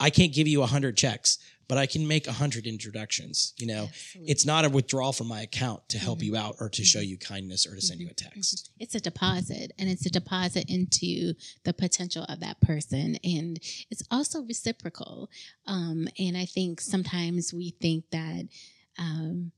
[0.00, 3.52] I can't give you a hundred checks, but I can make a hundred introductions.
[3.58, 6.84] You know, it's not a withdrawal from my account to help you out or to
[6.84, 8.70] show you kindness or to send you a text.
[8.78, 11.34] it's a deposit and it's a deposit into
[11.64, 13.58] the potential of that person and
[13.90, 15.28] it's also reciprocal.
[15.66, 18.48] Um, and i think sometimes we think that
[18.98, 19.52] um,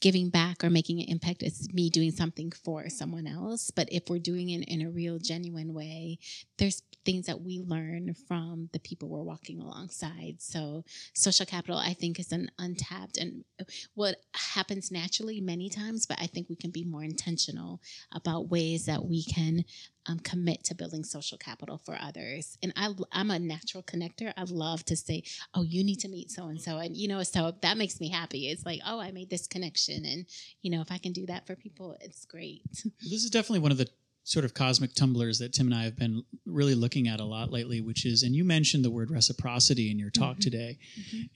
[0.00, 3.70] giving back or making an impact is me doing something for someone else.
[3.70, 6.18] But if we're doing it in a real genuine way
[6.58, 10.36] there's things that we learn from the people we're walking alongside.
[10.38, 16.06] So social capital i think is an untapped and uh, what happens naturally many times
[16.06, 17.80] but i think we can be more intentional
[18.12, 19.64] about ways that we can
[20.08, 22.58] um, commit to building social capital for others.
[22.62, 24.32] And I, I'm a natural connector.
[24.36, 25.22] I love to say,
[25.54, 28.08] "Oh, you need to meet so and so," and you know, so that makes me
[28.08, 28.48] happy.
[28.48, 30.26] It's like, "Oh, I made this connection," and
[30.62, 32.62] you know, if I can do that for people, it's great.
[33.08, 33.88] This is definitely one of the
[34.24, 37.52] sort of cosmic tumblers that Tim and I have been really looking at a lot
[37.52, 40.78] lately, which is, and you mentioned the word reciprocity in your talk today.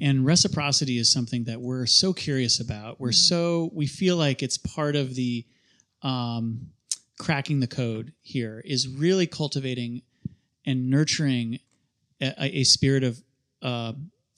[0.01, 2.99] And reciprocity is something that we're so curious about.
[3.01, 5.47] We're so, we feel like it's part of the
[6.03, 6.71] um,
[7.21, 10.01] cracking the code here is really cultivating
[10.65, 11.59] and nurturing
[12.21, 13.23] a, a spirit of,
[13.61, 13.93] uh,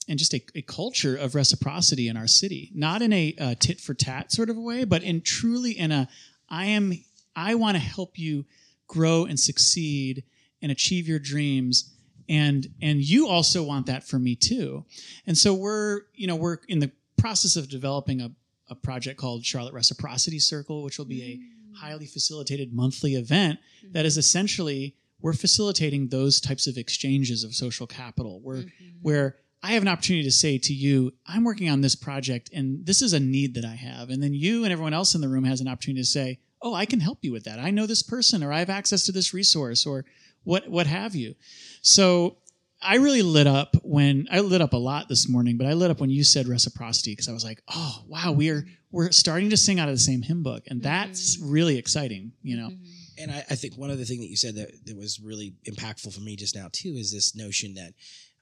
[0.09, 3.79] and just a, a culture of reciprocity in our city, not in a uh, tit
[3.79, 6.09] for tat sort of a way, but in truly in a,
[6.49, 6.91] I am,
[7.37, 8.45] I want to help you
[8.87, 10.25] grow and succeed
[10.61, 11.93] and achieve your dreams.
[12.27, 14.83] And, and you also want that for me too.
[15.25, 18.31] And so we're, you know, we're in the process of developing a,
[18.69, 23.59] a project called Charlotte Reciprocity Circle, which will be a highly facilitated monthly event
[23.91, 24.19] that is mm-hmm.
[24.19, 28.85] essentially we're facilitating those types of exchanges of social capital where mm-hmm.
[29.01, 32.85] where I have an opportunity to say to you, I'm working on this project and
[32.85, 34.09] this is a need that I have.
[34.09, 36.73] And then you and everyone else in the room has an opportunity to say, Oh,
[36.73, 37.59] I can help you with that.
[37.59, 40.05] I know this person or I have access to this resource or
[40.43, 41.35] what what have you.
[41.81, 42.37] So
[42.81, 45.91] I really lit up when I lit up a lot this morning, but I lit
[45.91, 49.57] up when you said reciprocity because I was like, oh wow, we're we're starting to
[49.57, 51.51] sing out of the same hymn book, and that's mm-hmm.
[51.51, 52.69] really exciting, you know.
[52.69, 52.83] Mm-hmm.
[53.17, 56.13] And I, I think one other thing that you said that, that was really impactful
[56.13, 57.93] for me just now too is this notion that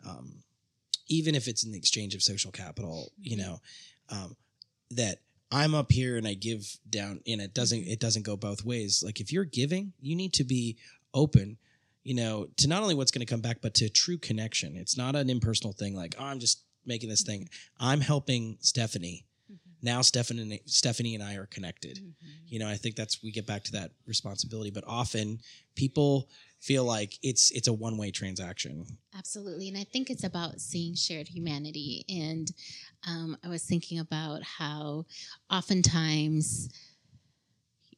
[0.06, 0.44] um,
[1.08, 3.50] even if it's in the exchange of social capital, you mm-hmm.
[3.50, 3.62] know,
[4.10, 4.36] um,
[4.92, 5.20] that
[5.54, 9.02] I'm up here and I give down, and it doesn't it doesn't go both ways.
[9.06, 10.76] Like if you're giving, you need to be
[11.14, 11.58] open,
[12.04, 14.76] you know, to not only what's going to come back, but to true connection.
[14.76, 15.96] It's not an impersonal thing.
[15.96, 17.48] Like oh, I'm just making this thing.
[17.80, 19.26] I'm helping Stephanie.
[19.82, 22.00] Now Stephanie, Stephanie and I are connected.
[22.48, 24.70] You know, I think that's we get back to that responsibility.
[24.70, 25.40] But often
[25.76, 28.86] people feel like it's it's a one way transaction.
[29.18, 29.68] Absolutely.
[29.68, 32.06] And I think it's about seeing shared humanity.
[32.08, 32.52] And
[33.08, 35.06] um, I was thinking about how
[35.50, 36.70] oftentimes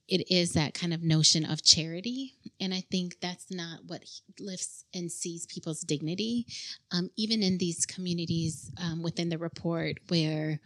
[0.07, 2.35] it is that kind of notion of charity.
[2.59, 4.03] And I think that's not what
[4.39, 6.45] lifts and sees people's dignity.
[6.91, 10.59] Um, even in these communities um, within the report where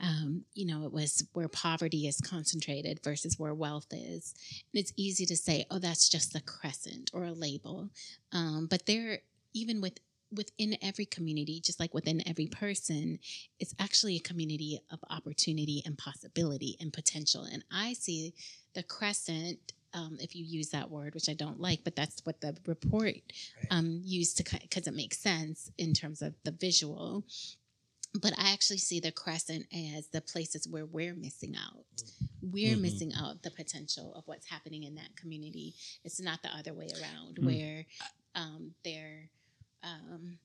[0.00, 4.34] um, you know, it was where poverty is concentrated versus where wealth is.
[4.72, 7.90] And it's easy to say, oh, that's just a crescent or a label.
[8.32, 9.20] Um, but there,
[9.54, 9.98] even with
[10.30, 13.18] within every community, just like within every person,
[13.58, 17.44] it's actually a community of opportunity and possibility and potential.
[17.44, 18.34] And I see
[18.74, 19.58] the crescent.
[19.94, 23.14] Um, if you use that word, which I don't like, but that's what the report
[23.70, 27.24] um, used to because it makes sense in terms of the visual
[28.14, 31.84] but I actually see the crescent as the places where we're missing out.
[32.40, 32.80] We're Mhm.
[32.80, 35.74] missing out the potential of what's happening in that community.
[36.04, 37.44] It's not the other way around, Mm.
[37.44, 37.86] where
[38.34, 39.30] um, they're,
[39.82, 40.38] um,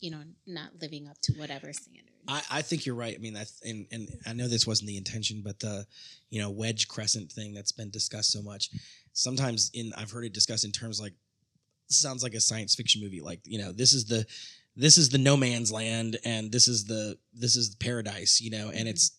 [0.00, 2.12] you know, not living up to whatever standard.
[2.28, 3.14] I, I think you're right.
[3.14, 5.86] I mean, that's and and I know this wasn't the intention, but the
[6.30, 8.70] you know wedge crescent thing that's been discussed so much.
[9.12, 11.14] Sometimes in I've heard it discussed in terms like
[11.88, 13.20] sounds like a science fiction movie.
[13.20, 14.26] Like you know, this is the
[14.76, 18.40] this is the no man's land, and this is the this is the paradise.
[18.40, 18.88] You know, and mm-hmm.
[18.88, 19.12] it's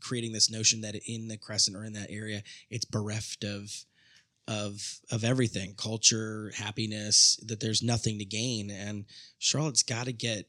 [0.00, 3.70] creating this notion that in the crescent or in that area, it's bereft of
[4.48, 7.38] of of everything, culture, happiness.
[7.46, 9.04] That there's nothing to gain, and
[9.38, 10.48] Charlotte's got to get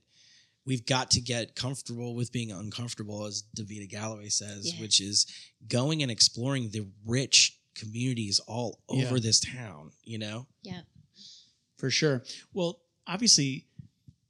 [0.65, 4.81] we've got to get comfortable with being uncomfortable, as Davida Galloway says, Yeah.
[4.81, 5.25] which is
[5.67, 9.21] going and exploring the rich communities all over Yeah.
[9.21, 9.91] this town.
[10.03, 10.81] You know, Yeah.
[11.77, 12.23] For sure.
[12.53, 13.67] Well, obviously,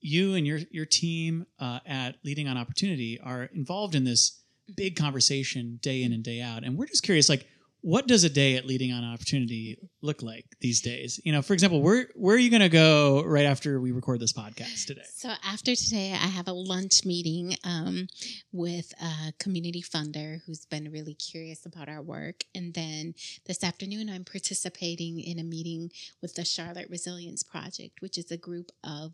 [0.01, 4.41] you and your your team uh, at Leading on Opportunity are involved in this
[4.75, 7.47] big conversation day in and day out, and we're just curious, like,
[7.81, 11.19] what does a day at Leading on Opportunity look like these days?
[11.23, 14.19] You know, for example, where where are you going to go right after we record
[14.19, 15.01] this podcast today?
[15.13, 18.07] So after today, I have a lunch meeting um,
[18.51, 22.43] with a community funder who's been really curious about our work.
[22.53, 23.15] And then
[23.47, 28.37] this afternoon, I'm participating in a meeting with the Charlotte Resilience Project, which is a
[28.37, 29.13] group of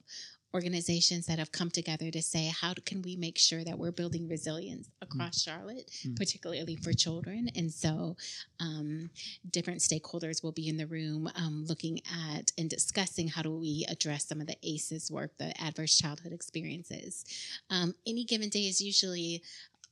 [0.53, 4.27] organizations that have come together to say how can we make sure that we're building
[4.27, 6.15] resilience across Charlotte, Mm.
[6.15, 7.49] particularly for children.
[7.55, 8.15] And so
[8.60, 9.10] um,
[9.49, 13.86] different stakeholders will be in the room um, looking at and discussing how do we
[13.89, 17.25] address some of the ACEs work, the adverse childhood experiences.
[17.69, 19.43] Um, any given day is usually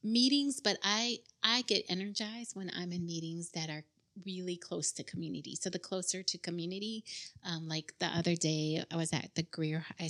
[0.04, 3.84] meetings, but I I get energized when I'm in meetings that are
[4.26, 5.56] really close to community.
[5.56, 7.04] So the closer to community,
[7.44, 9.86] um, like the other day, I was at the Grier.
[10.00, 10.10] I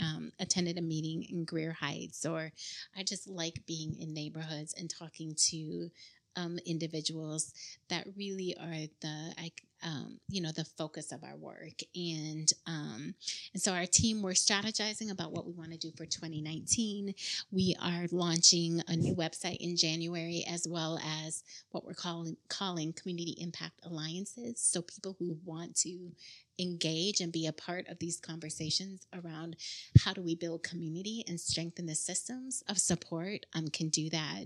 [0.00, 2.52] um, attended a meeting in Grier Heights, or
[2.96, 5.90] I just like being in neighborhoods and talking to
[6.36, 7.52] um, individuals
[7.88, 9.52] that really are the I,
[9.86, 11.80] um, you know the focus of our work.
[11.94, 13.14] And um,
[13.54, 17.14] and so our team we're strategizing about what we want to do for 2019
[17.52, 22.92] we are launching a new website in January as well as what we're calling calling
[22.92, 24.60] community impact alliances.
[24.60, 26.10] So people who want to
[26.58, 29.56] engage and be a part of these conversations around
[30.00, 34.44] how do we build community and strengthen the systems of support um, can do that.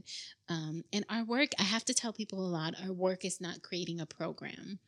[0.49, 3.63] Um, and our work i have to tell people a lot our work is not
[3.63, 4.81] creating a program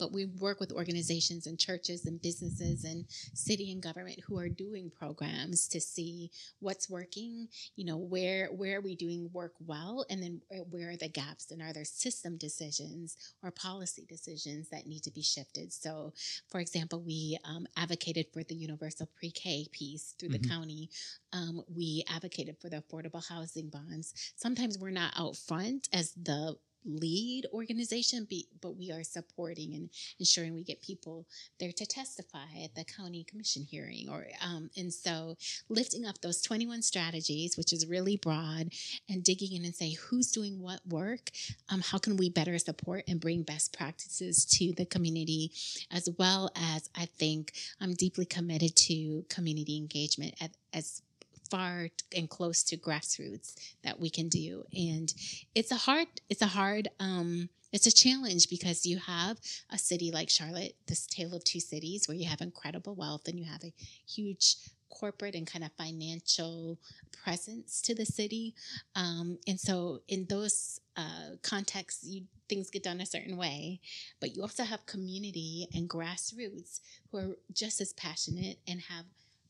[0.00, 4.48] but we work with organizations and churches and businesses and city and government who are
[4.48, 10.04] doing programs to see what's working you know where where are we doing work well
[10.10, 14.68] and then where- where are the gaps and are there system decisions or policy decisions
[14.70, 15.72] that need to be shifted?
[15.72, 16.12] So
[16.48, 20.42] for example we um, advocated for the universal pre-k piece through Mhm.
[20.42, 20.90] the county.
[21.32, 24.14] Um, we advocated for the affordable housing bonds.
[24.36, 29.90] Sometimes we're not out front as the lead organization, be, but we are supporting and
[30.18, 31.26] ensuring we get people
[31.58, 34.08] there to testify at the county commission hearing.
[34.08, 35.36] Or um, and so
[35.68, 38.72] lifting up those 21 strategies, which is really broad,
[39.08, 41.30] and digging in and say who's doing what work,
[41.68, 45.52] um, how can we better support and bring best practices to the community,
[45.90, 51.02] as well as I think I'm deeply committed to community engagement at, as
[51.50, 54.64] far and close to grassroots that we can do.
[54.72, 55.12] And
[55.54, 59.38] it's a hard it's a hard um it's a challenge because you have
[59.70, 63.38] a city like charlotte this tale of two cities where you have incredible wealth and
[63.38, 63.72] you have a
[64.08, 64.56] huge
[64.90, 66.76] corporate and kind of financial
[67.22, 68.54] presence to the city.
[68.96, 73.80] Um, and so in those uh, contexts you things get done a certain way
[74.20, 79.04] but you also have community and grassroots who are just as passionate and have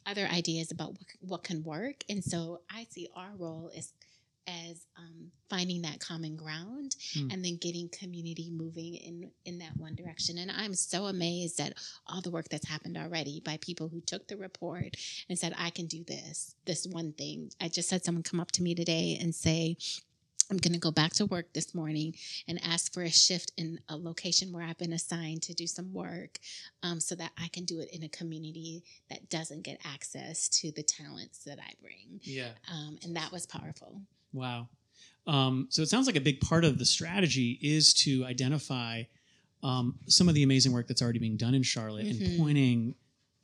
[0.07, 2.05] other ideas about what, what can work.
[2.09, 3.93] And so I see our role is
[4.47, 7.29] as um, finding that common ground Hmm.
[7.31, 10.39] and then getting community moving in in that one direction.
[10.39, 11.75] And I'm so amazed at
[12.07, 14.97] all the work that's happened already by people who took the report
[15.29, 16.57] and said, "I can do this.
[16.65, 19.77] This one thing." I just had someone come up to me today and say.
[20.51, 22.15] I'm going to go back to work this morning
[22.49, 25.93] and ask for a shift in a location where I've been assigned to do some
[25.93, 26.39] work
[26.83, 30.73] um, so that I can do it in a community that doesn't get access to
[30.73, 32.21] the talents that I bring.
[32.23, 32.51] Yeah.
[32.71, 34.01] Um, and that was powerful.
[34.33, 34.69] Wow.
[35.27, 39.05] Um, so it sounds like a big part of the strategy is to identify
[39.63, 42.39] um, some of the amazing work that's already being done in Charlotte and Mhm.
[42.39, 42.95] pointing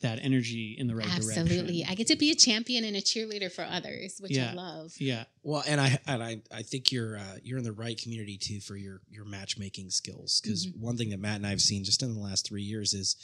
[0.02, 1.34] that energy in the right Absolutely.
[1.34, 1.52] direction.
[1.56, 1.84] Absolutely.
[1.88, 4.50] I get to be a champion and a cheerleader for others, which Yeah.
[4.50, 4.92] I love.
[4.98, 5.24] Yeah.
[5.42, 8.60] Well, and I and I, I think you're uh, you're in the right community too
[8.60, 12.02] for your your matchmaking skills because one thing that Matt and I have seen just
[12.02, 13.16] in the last three years is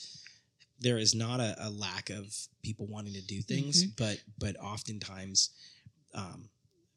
[0.81, 5.51] there is not a, a lack of people wanting to do things, but but oftentimes,
[6.15, 6.49] um,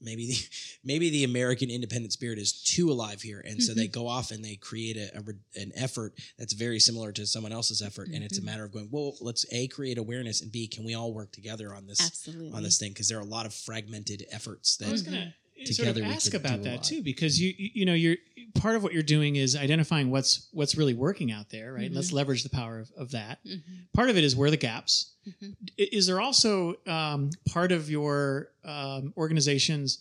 [0.06, 0.38] maybe the,
[0.86, 4.00] maybe the American independent spirit is too alive here, and so they mm-hmm.
[4.00, 7.82] go off and they create a, a an effort that's very similar to someone else's
[7.82, 8.52] effort, and it's a mm-hmm.
[8.52, 11.74] matter of going, well, let's a create awareness, and b can we all work together
[11.74, 12.54] on this Absolutely.
[12.54, 12.92] on this thing?
[12.92, 15.34] Because there are a lot of fragmented efforts that I was gonna
[15.66, 16.84] sort of ask about that lot.
[16.84, 18.18] too, because you you know you're
[18.56, 21.92] part of what you're doing is identifying what's what's really working out there, right?
[21.92, 23.40] Let's leverage the power of, of that.
[23.46, 23.62] Mhm.
[23.94, 25.12] Part of it is where the gaps.
[25.28, 25.56] Mhm.
[25.78, 30.00] Is there also um, part of your um, organization's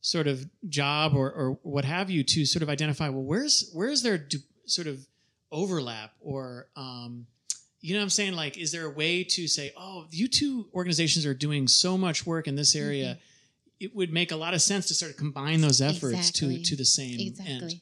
[0.00, 4.02] sort of job or, or what have you to sort of identify well where's where's
[4.02, 5.04] there du- sort of
[5.50, 7.26] overlap or um,
[7.80, 10.68] you know what I'm saying like is there a way to say oh you two
[10.74, 13.20] organizations are doing so much work in this area Mm-hmm.
[13.80, 16.58] It would make a lot of sense to sort of combine those efforts Exactly.
[16.58, 17.54] to to the same Exactly.
[17.54, 17.80] end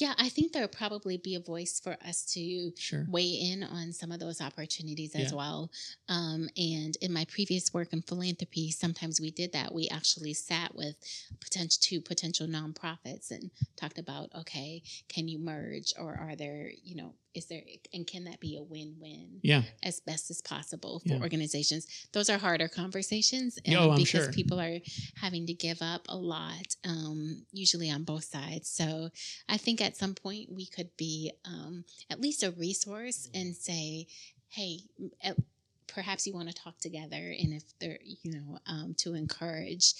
[0.00, 3.92] Yeah, I think there'll probably be a voice for us to sure weigh in on
[3.92, 5.36] some of those opportunities as Yeah.
[5.36, 5.70] well.
[6.08, 9.74] Um, and in my previous work in philanthropy, sometimes we did that.
[9.74, 10.94] We actually sat with
[11.40, 16.94] potential two potential nonprofits and talked about, okay, can you merge, or are there, you
[16.94, 17.62] know, is there,
[17.94, 19.40] and can that be a win-win?
[19.42, 21.20] yeah as best as possible for Yeah.
[21.20, 21.86] organizations.
[22.12, 24.32] Those are harder conversations oh, I'm because sure.
[24.32, 24.78] people are
[25.16, 28.68] having to give up a lot, um, usually on both sides.
[28.68, 29.10] So
[29.48, 34.06] I think at some point we could be um, at least a resource and say,
[34.48, 34.80] hey,
[35.22, 35.36] at,
[35.86, 39.94] perhaps you want to talk together and if they're you know um, to encourage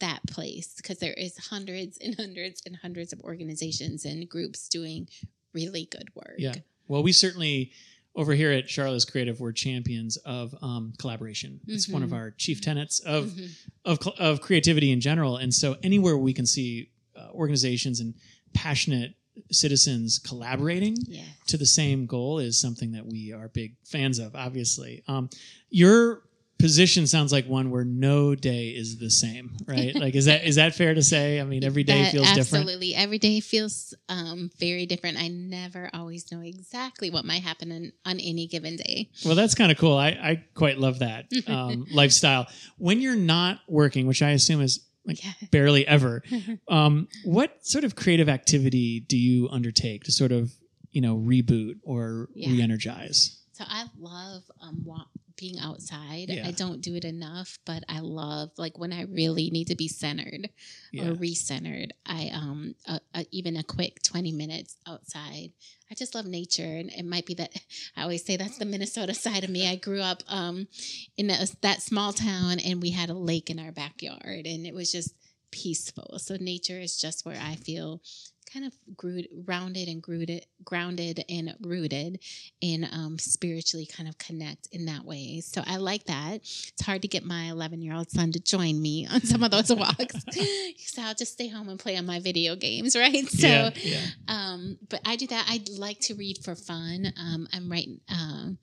[0.00, 5.08] that place because there is hundreds and hundreds and hundreds of organizations and groups doing
[5.54, 6.54] really good work Yeah.
[6.88, 7.70] Well, we certainly
[8.16, 11.60] over here at Charlotte's Creative, we're champions of um, collaboration.
[11.68, 12.14] It's one of Mhm.
[12.14, 13.50] our chief tenets of Mhm.
[13.84, 15.36] of of creativity in general.
[15.36, 18.14] And so, anywhere we can see uh, organizations and
[18.54, 19.14] passionate
[19.52, 24.34] citizens collaborating yeah to the same goal is something that we are big fans of.
[24.34, 25.30] Obviously, um,
[25.70, 26.22] your
[26.58, 29.94] position sounds like one where no day is the same, right?
[30.04, 31.40] like, is that is that fair to say?
[31.40, 32.62] I mean, every day That- feels different.
[32.64, 32.94] Absolutely.
[32.94, 35.18] Every day feels um, very different.
[35.18, 39.08] I never always know exactly what might happen in, on any given day.
[39.24, 39.96] Well, that's kind of cool.
[39.96, 42.46] I, I quite love that um, lifestyle.
[42.76, 45.32] When you're not working, which I assume is like Yeah.
[45.50, 46.22] barely ever,
[46.68, 50.52] um, what sort of creative activity do you undertake to sort of,
[50.90, 52.50] you know, reboot or Yeah.
[52.50, 53.36] re-energize?
[53.52, 55.04] So I love um, wa-
[55.38, 56.26] being outside.
[56.28, 56.46] Yeah.
[56.46, 59.88] I don't do it enough, but I love like when I really need to be
[59.88, 60.50] centered
[60.92, 61.08] Yeah.
[61.08, 61.90] or recentered.
[62.04, 65.52] I um a, a, even a quick twenty minutes outside.
[65.90, 67.52] I just love nature, and it might be that
[67.96, 69.66] I always say that's the Minnesota side of me.
[69.70, 70.68] I grew up um
[71.16, 74.74] in a, that small town, and we had a lake in our backyard, and it
[74.74, 75.14] was just
[75.50, 76.18] peaceful.
[76.18, 78.02] So nature is just where I feel
[78.48, 82.20] kind of grounded, rounded and grounded, grounded and rooted,
[82.62, 85.40] and um, spiritually kind of connect in that way.
[85.40, 86.36] So I like that.
[86.36, 89.50] It's hard to get my 11 year old son to join me on some of
[89.50, 90.16] those walks.
[90.78, 93.26] so I'll just stay home and play on my video games, right?
[93.28, 94.00] So, yeah, yeah.
[94.28, 95.46] um, but I do that.
[95.48, 97.12] I like to read for fun.
[97.18, 98.00] Um, I'm writing.
[98.08, 98.58] Um,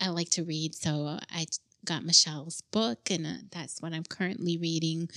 [0.00, 1.46] I like to read, so I
[1.86, 5.08] got Michelle's book, and uh, that's what I'm currently reading,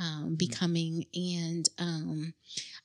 [0.00, 1.04] um, Becoming.
[1.14, 2.34] And um,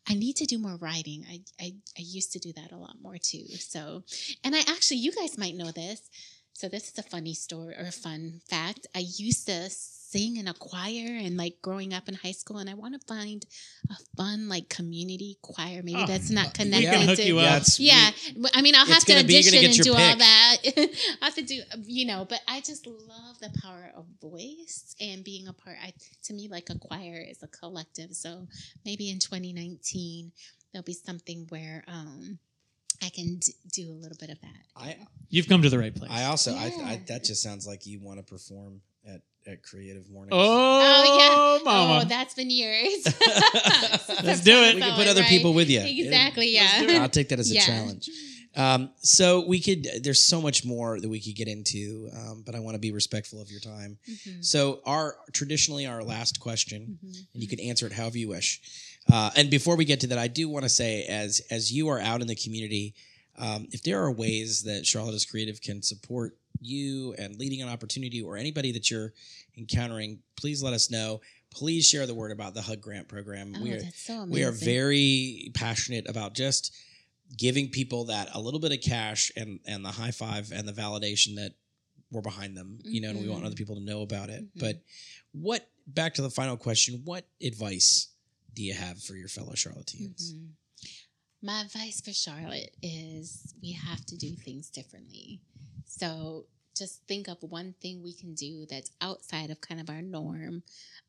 [0.09, 1.25] I need to do more writing.
[1.29, 3.45] I, I I used to do that a lot more too.
[3.59, 4.03] So,
[4.43, 6.09] and I actually, you guys might know this.
[6.53, 8.87] So this is a funny story or a fun fact.
[8.95, 12.69] I used to sing in a choir and like growing up in high school, and
[12.69, 13.43] I want to find
[13.89, 17.23] a fun like community choir, maybe Oh, that's not we connected can hook to.
[17.23, 17.45] you up.
[17.45, 20.15] That's- Yeah, Well, I mean, I'll have to gonna be- audition and your do all
[20.17, 20.57] that.
[21.21, 25.23] I have to do, you know, but I just love the power of voice and
[25.23, 25.77] being a part.
[25.83, 25.93] I
[26.25, 28.13] to me, like a choir is a collective.
[28.13, 28.47] So
[28.85, 30.31] maybe in 2019
[30.71, 32.37] there'll be something where um
[33.03, 34.55] I can d- do a little bit of that.
[34.75, 34.95] I
[35.29, 36.11] You've come to the right place.
[36.11, 36.97] I also I, I Yeah.
[37.07, 40.33] that just sounds like you want to perform at at Creative Mornings.
[40.33, 42.01] oh, Oh mama.
[42.03, 43.03] Oh, that's been years.
[44.23, 44.75] Let's do it.
[44.75, 45.29] we can So, put other right?
[45.29, 45.81] people with you.
[45.81, 46.53] Exactly.
[46.55, 47.01] Let's Yeah.
[47.01, 47.65] I'll take that as a Yeah.
[47.65, 48.09] challenge.
[48.55, 49.87] Um, so we could.
[50.03, 52.91] There's so much more that we could get into, um, but I want to be
[52.91, 53.97] respectful of your time.
[54.07, 54.45] Mhm.
[54.45, 57.17] So our traditionally our last question, Mhm.
[57.33, 58.61] and you can answer it however you wish.
[59.11, 61.89] Uh, and before we get to that, I do want to say, as as you
[61.89, 62.93] are out in the community,
[63.37, 67.69] um, if there are ways that Charlotte is Creative can support you and Leading on
[67.69, 69.11] Opportunity, or anybody that you're
[69.57, 71.19] encountering, please let us know.
[71.51, 73.53] Please share the word about the Hug Grant program.
[73.57, 74.31] Oh, we are that's so amazing.
[74.33, 76.73] we are very passionate about just
[77.37, 80.71] giving people that a little bit of cash and and the high five and the
[80.73, 81.53] validation that
[82.11, 84.59] we're behind them you know and we want other people to know about it Mhm.
[84.59, 84.81] but
[85.31, 88.09] what back to the final question what advice
[88.53, 90.49] do you have for your fellow Charlotteans Mhm.
[91.41, 95.41] My advice for Charlotte is we have to do things differently.
[95.85, 96.45] So
[96.75, 100.63] just think of one thing we can do that's outside of kind of our norm.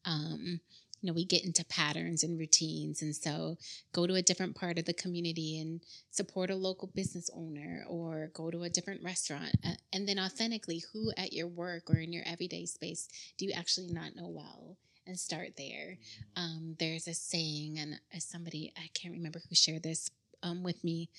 [0.04, 0.60] Um,
[1.00, 3.00] you know, we get into patterns and routines.
[3.02, 3.58] And so
[3.92, 5.80] go to a different part of the community and
[6.10, 9.54] support a local business owner or go to a different restaurant.
[9.92, 13.88] And then authentically, who at your work or in your everyday space do you actually
[13.92, 14.78] not know well?
[15.06, 15.98] And start there
[16.36, 20.10] um, there's a saying, and somebody I can't remember who shared this
[20.42, 21.10] um, with me,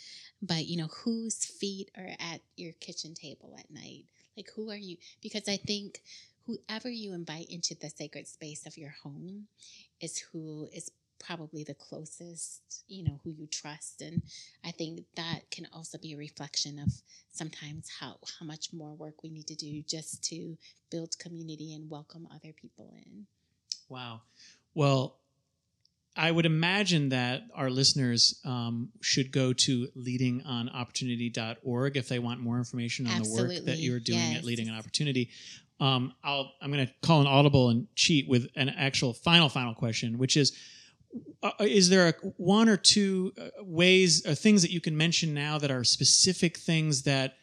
[0.41, 4.05] but you know, whose feet are at your kitchen table at night?
[4.37, 4.97] Like, who are you?
[5.21, 6.01] Because I think
[6.45, 9.47] whoever you invite into the sacred space of your home
[10.01, 14.01] is who is probably the closest, you know, who you trust.
[14.01, 14.21] And
[14.63, 16.91] I think that can also be a reflection of
[17.31, 20.57] sometimes how, how much more work we need to do just to
[20.91, 23.25] build community and welcome other people in.
[23.89, 24.21] Wow.
[24.73, 25.17] Well,
[26.17, 32.57] I would imagine that our listeners um, should go to leadingonopportunity.org if they want more
[32.57, 34.37] information on the work that you're doing Yes.
[34.39, 35.29] at Leading on Opportunity.
[35.79, 39.73] Um, I'll, I'm going to call an audible and cheat with an actual final, final
[39.73, 40.53] question, which is
[41.43, 45.33] uh, is there a, one or two uh, ways or things that you can mention
[45.33, 47.35] now that are specific things that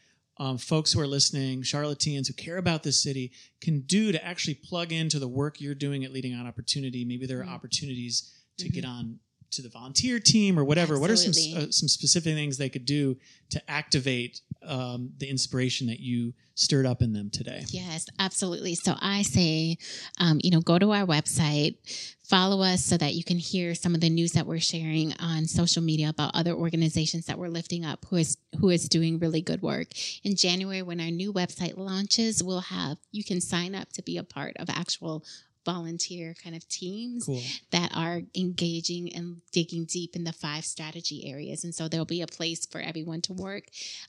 [0.43, 3.31] um, folks who are listening, Charlotteans who care about this city,
[3.61, 7.05] can do to actually plug into the work you're doing at Leading on Opportunity?
[7.05, 7.55] Maybe there are Mhm.
[7.57, 8.73] opportunities to Mhm.
[8.75, 9.21] get on
[9.53, 10.99] to the volunteer team or whatever.
[10.99, 13.19] What are some uh, some specific things they could do
[13.51, 17.65] to activate um, the inspiration that you stirred up in them today?
[17.69, 18.75] Yes, absolutely.
[18.75, 19.79] So I say,
[20.19, 21.77] um, you know, go to our website,
[22.23, 25.47] follow us so that you can hear some of the news that we're sharing on
[25.47, 29.41] social media about other organizations that we're lifting up who is who is doing really
[29.43, 29.89] good work.
[30.25, 34.17] In January, when our new website launches, we'll have you can sign up to be
[34.17, 35.25] a part of actual
[35.65, 37.41] volunteer kind of teams Cool.
[37.71, 41.65] that are engaging and digging deep in the five strategy areas.
[41.65, 43.65] And so there'll be a place for everyone to work.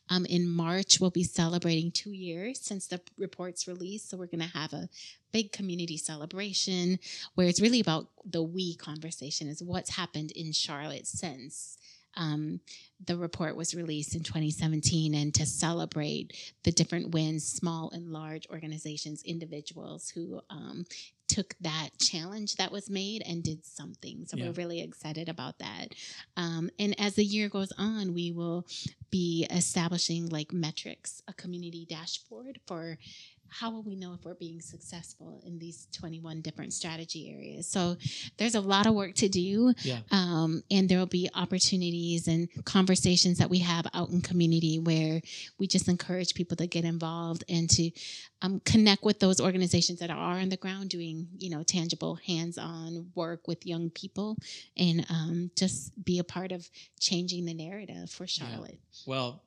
[0.09, 4.09] Um, in March, we'll be celebrating two years since the report's released.
[4.09, 4.89] So we're going to have a
[5.31, 6.99] big community celebration
[7.35, 11.77] where it's really about the we conversation is what's happened in Charlotte since.
[12.15, 12.59] Um,
[13.05, 18.47] the report was released in 2017 and to celebrate the different wins, small and large
[18.49, 20.85] organizations, individuals who um,
[21.27, 24.25] took that challenge that was made and did something.
[24.25, 24.45] So Yeah.
[24.47, 25.95] we're really excited about that.
[26.37, 28.65] Um, and as the year goes on, we will
[29.09, 32.97] be establishing like metrics, a community dashboard for
[33.53, 37.67] how will we know if we're being successful in these 21 different strategy areas?
[37.67, 37.97] So
[38.37, 39.73] there's a lot of work to do.
[39.83, 39.99] Yeah.
[40.11, 45.21] Um, and there will be opportunities and conversations that we have out in community where
[45.59, 47.91] we just encourage people to get involved and to
[48.41, 53.11] um, connect with those organizations that are on the ground doing, you know, tangible hands-on
[53.15, 54.35] work with young people
[54.75, 56.67] and um, just be a part of
[56.99, 58.79] changing the narrative for Charlotte.
[59.05, 59.43] Well,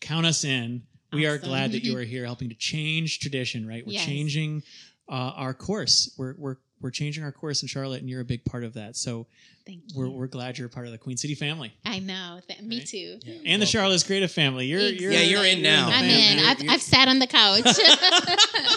[0.00, 0.82] count us in.
[1.12, 3.86] We are glad that you are here helping to change tradition, right?
[3.86, 4.04] We're Yes.
[4.04, 4.62] changing
[5.08, 6.12] uh, our course.
[6.18, 8.94] We're, we're, we're changing our course in Charlotte, and you're a big part of that.
[8.96, 9.26] So
[9.66, 9.98] Thank you.
[9.98, 12.40] we're, we're glad you're a part of the Queen City family I know.
[12.46, 12.86] Th- me Right?
[12.86, 13.18] too.
[13.46, 14.66] and the Charlotte's Creative family.
[14.66, 15.86] You're, you're Yeah, you're in now.
[15.86, 16.38] I'm family.
[16.38, 16.38] in.
[16.44, 17.64] I've, you're- I've sat on the couch.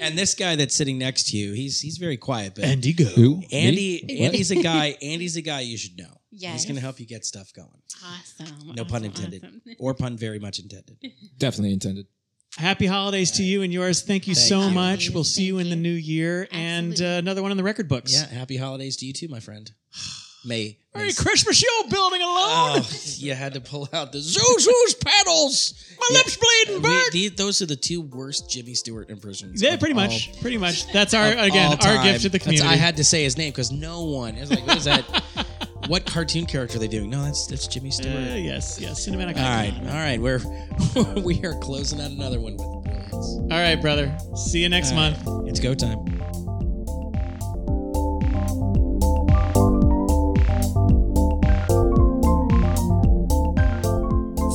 [0.00, 3.06] And this guy that's sitting next to you, he's he's very quiet, but Andy Goh.
[3.14, 3.42] Who?
[3.50, 4.96] Andy Andy's a guy.
[5.02, 6.17] Andy's a guy you should know.
[6.30, 6.52] Yes.
[6.54, 7.68] He's going to help you get stuff going.
[8.04, 8.74] awesome.
[8.74, 9.62] No pun intended, awesome.
[9.78, 10.96] or pun very much intended.
[11.38, 12.06] Definitely intended.
[12.56, 14.02] Happy holidays to you and yours.
[14.02, 14.74] Thank you Thank so you.
[14.74, 15.10] much.
[15.10, 17.88] We'll see Thank you in the new year and uh, another one in the record
[17.88, 18.12] books.
[18.12, 19.70] Yeah, happy holidays to you too, my friend.
[20.44, 20.78] May.
[20.94, 22.80] Merry Christmas, you building alone.
[22.80, 25.74] Oh, you had to pull out the Zuzu's petals.
[26.00, 27.12] My lips bleeding, We- Bert.
[27.12, 29.60] the- those are the two worst Jimmy Stewart impressions.
[29.60, 30.40] Yeah, of pretty all- much.
[30.40, 30.90] Pretty much.
[30.92, 32.68] That's our again our gift to the That's- community.
[32.68, 34.36] I had to say his name because no one.
[34.36, 35.04] is like, what is that?
[35.88, 37.10] what cartoon character are they doing?
[37.10, 38.14] No, that's that's Jimmy Stewart.
[38.14, 39.06] Uh, yes, yes.
[39.06, 39.36] Cinematic.
[39.36, 39.88] all right, icon.
[39.88, 40.20] all right.
[40.20, 40.40] We're
[41.22, 43.38] we are closing out another one with brilliance.
[43.40, 44.16] All right, brother.
[44.36, 45.48] See you next All right, month.
[45.48, 46.04] It's go time.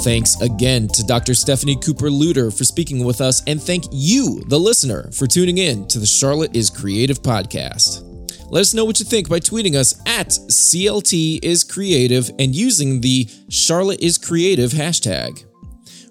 [0.03, 1.33] Thanks again to Dr.
[1.33, 5.87] Stephanie Cooper Lewter for speaking with us, and thank you, the listener, for tuning in
[5.87, 8.12] to the Charlotte is Creative podcast.
[8.53, 13.01] Let us know what you think by tweeting us at CLT is Creative and using
[13.01, 15.43] the Charlotte is Creative hashtag.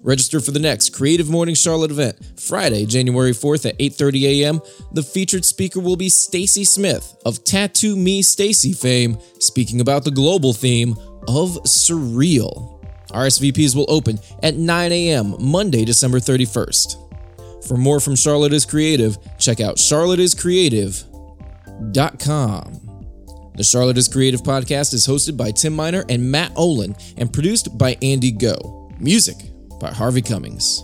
[0.01, 4.61] Register for the next Creative Morning Charlotte event, Friday, January 4th at 8:30 a.m.
[4.91, 10.11] The featured speaker will be Stacy Smith of Tattoo Me Stacy fame, speaking about the
[10.11, 10.97] global theme
[11.29, 12.77] of surreal.
[13.11, 15.37] RSVPs will open at 9 a.m.
[15.39, 17.63] Monday, December 31st.
[17.69, 19.79] For more from Charlotte is Creative, check out
[21.91, 22.79] charlotteiscreative.com.
[23.55, 27.77] The Charlotte is Creative podcast is hosted by Tim Miner and Matt Olin and produced
[27.77, 28.99] by Andy Goh.
[28.99, 29.35] Music
[29.79, 30.83] by Harvey Cummings.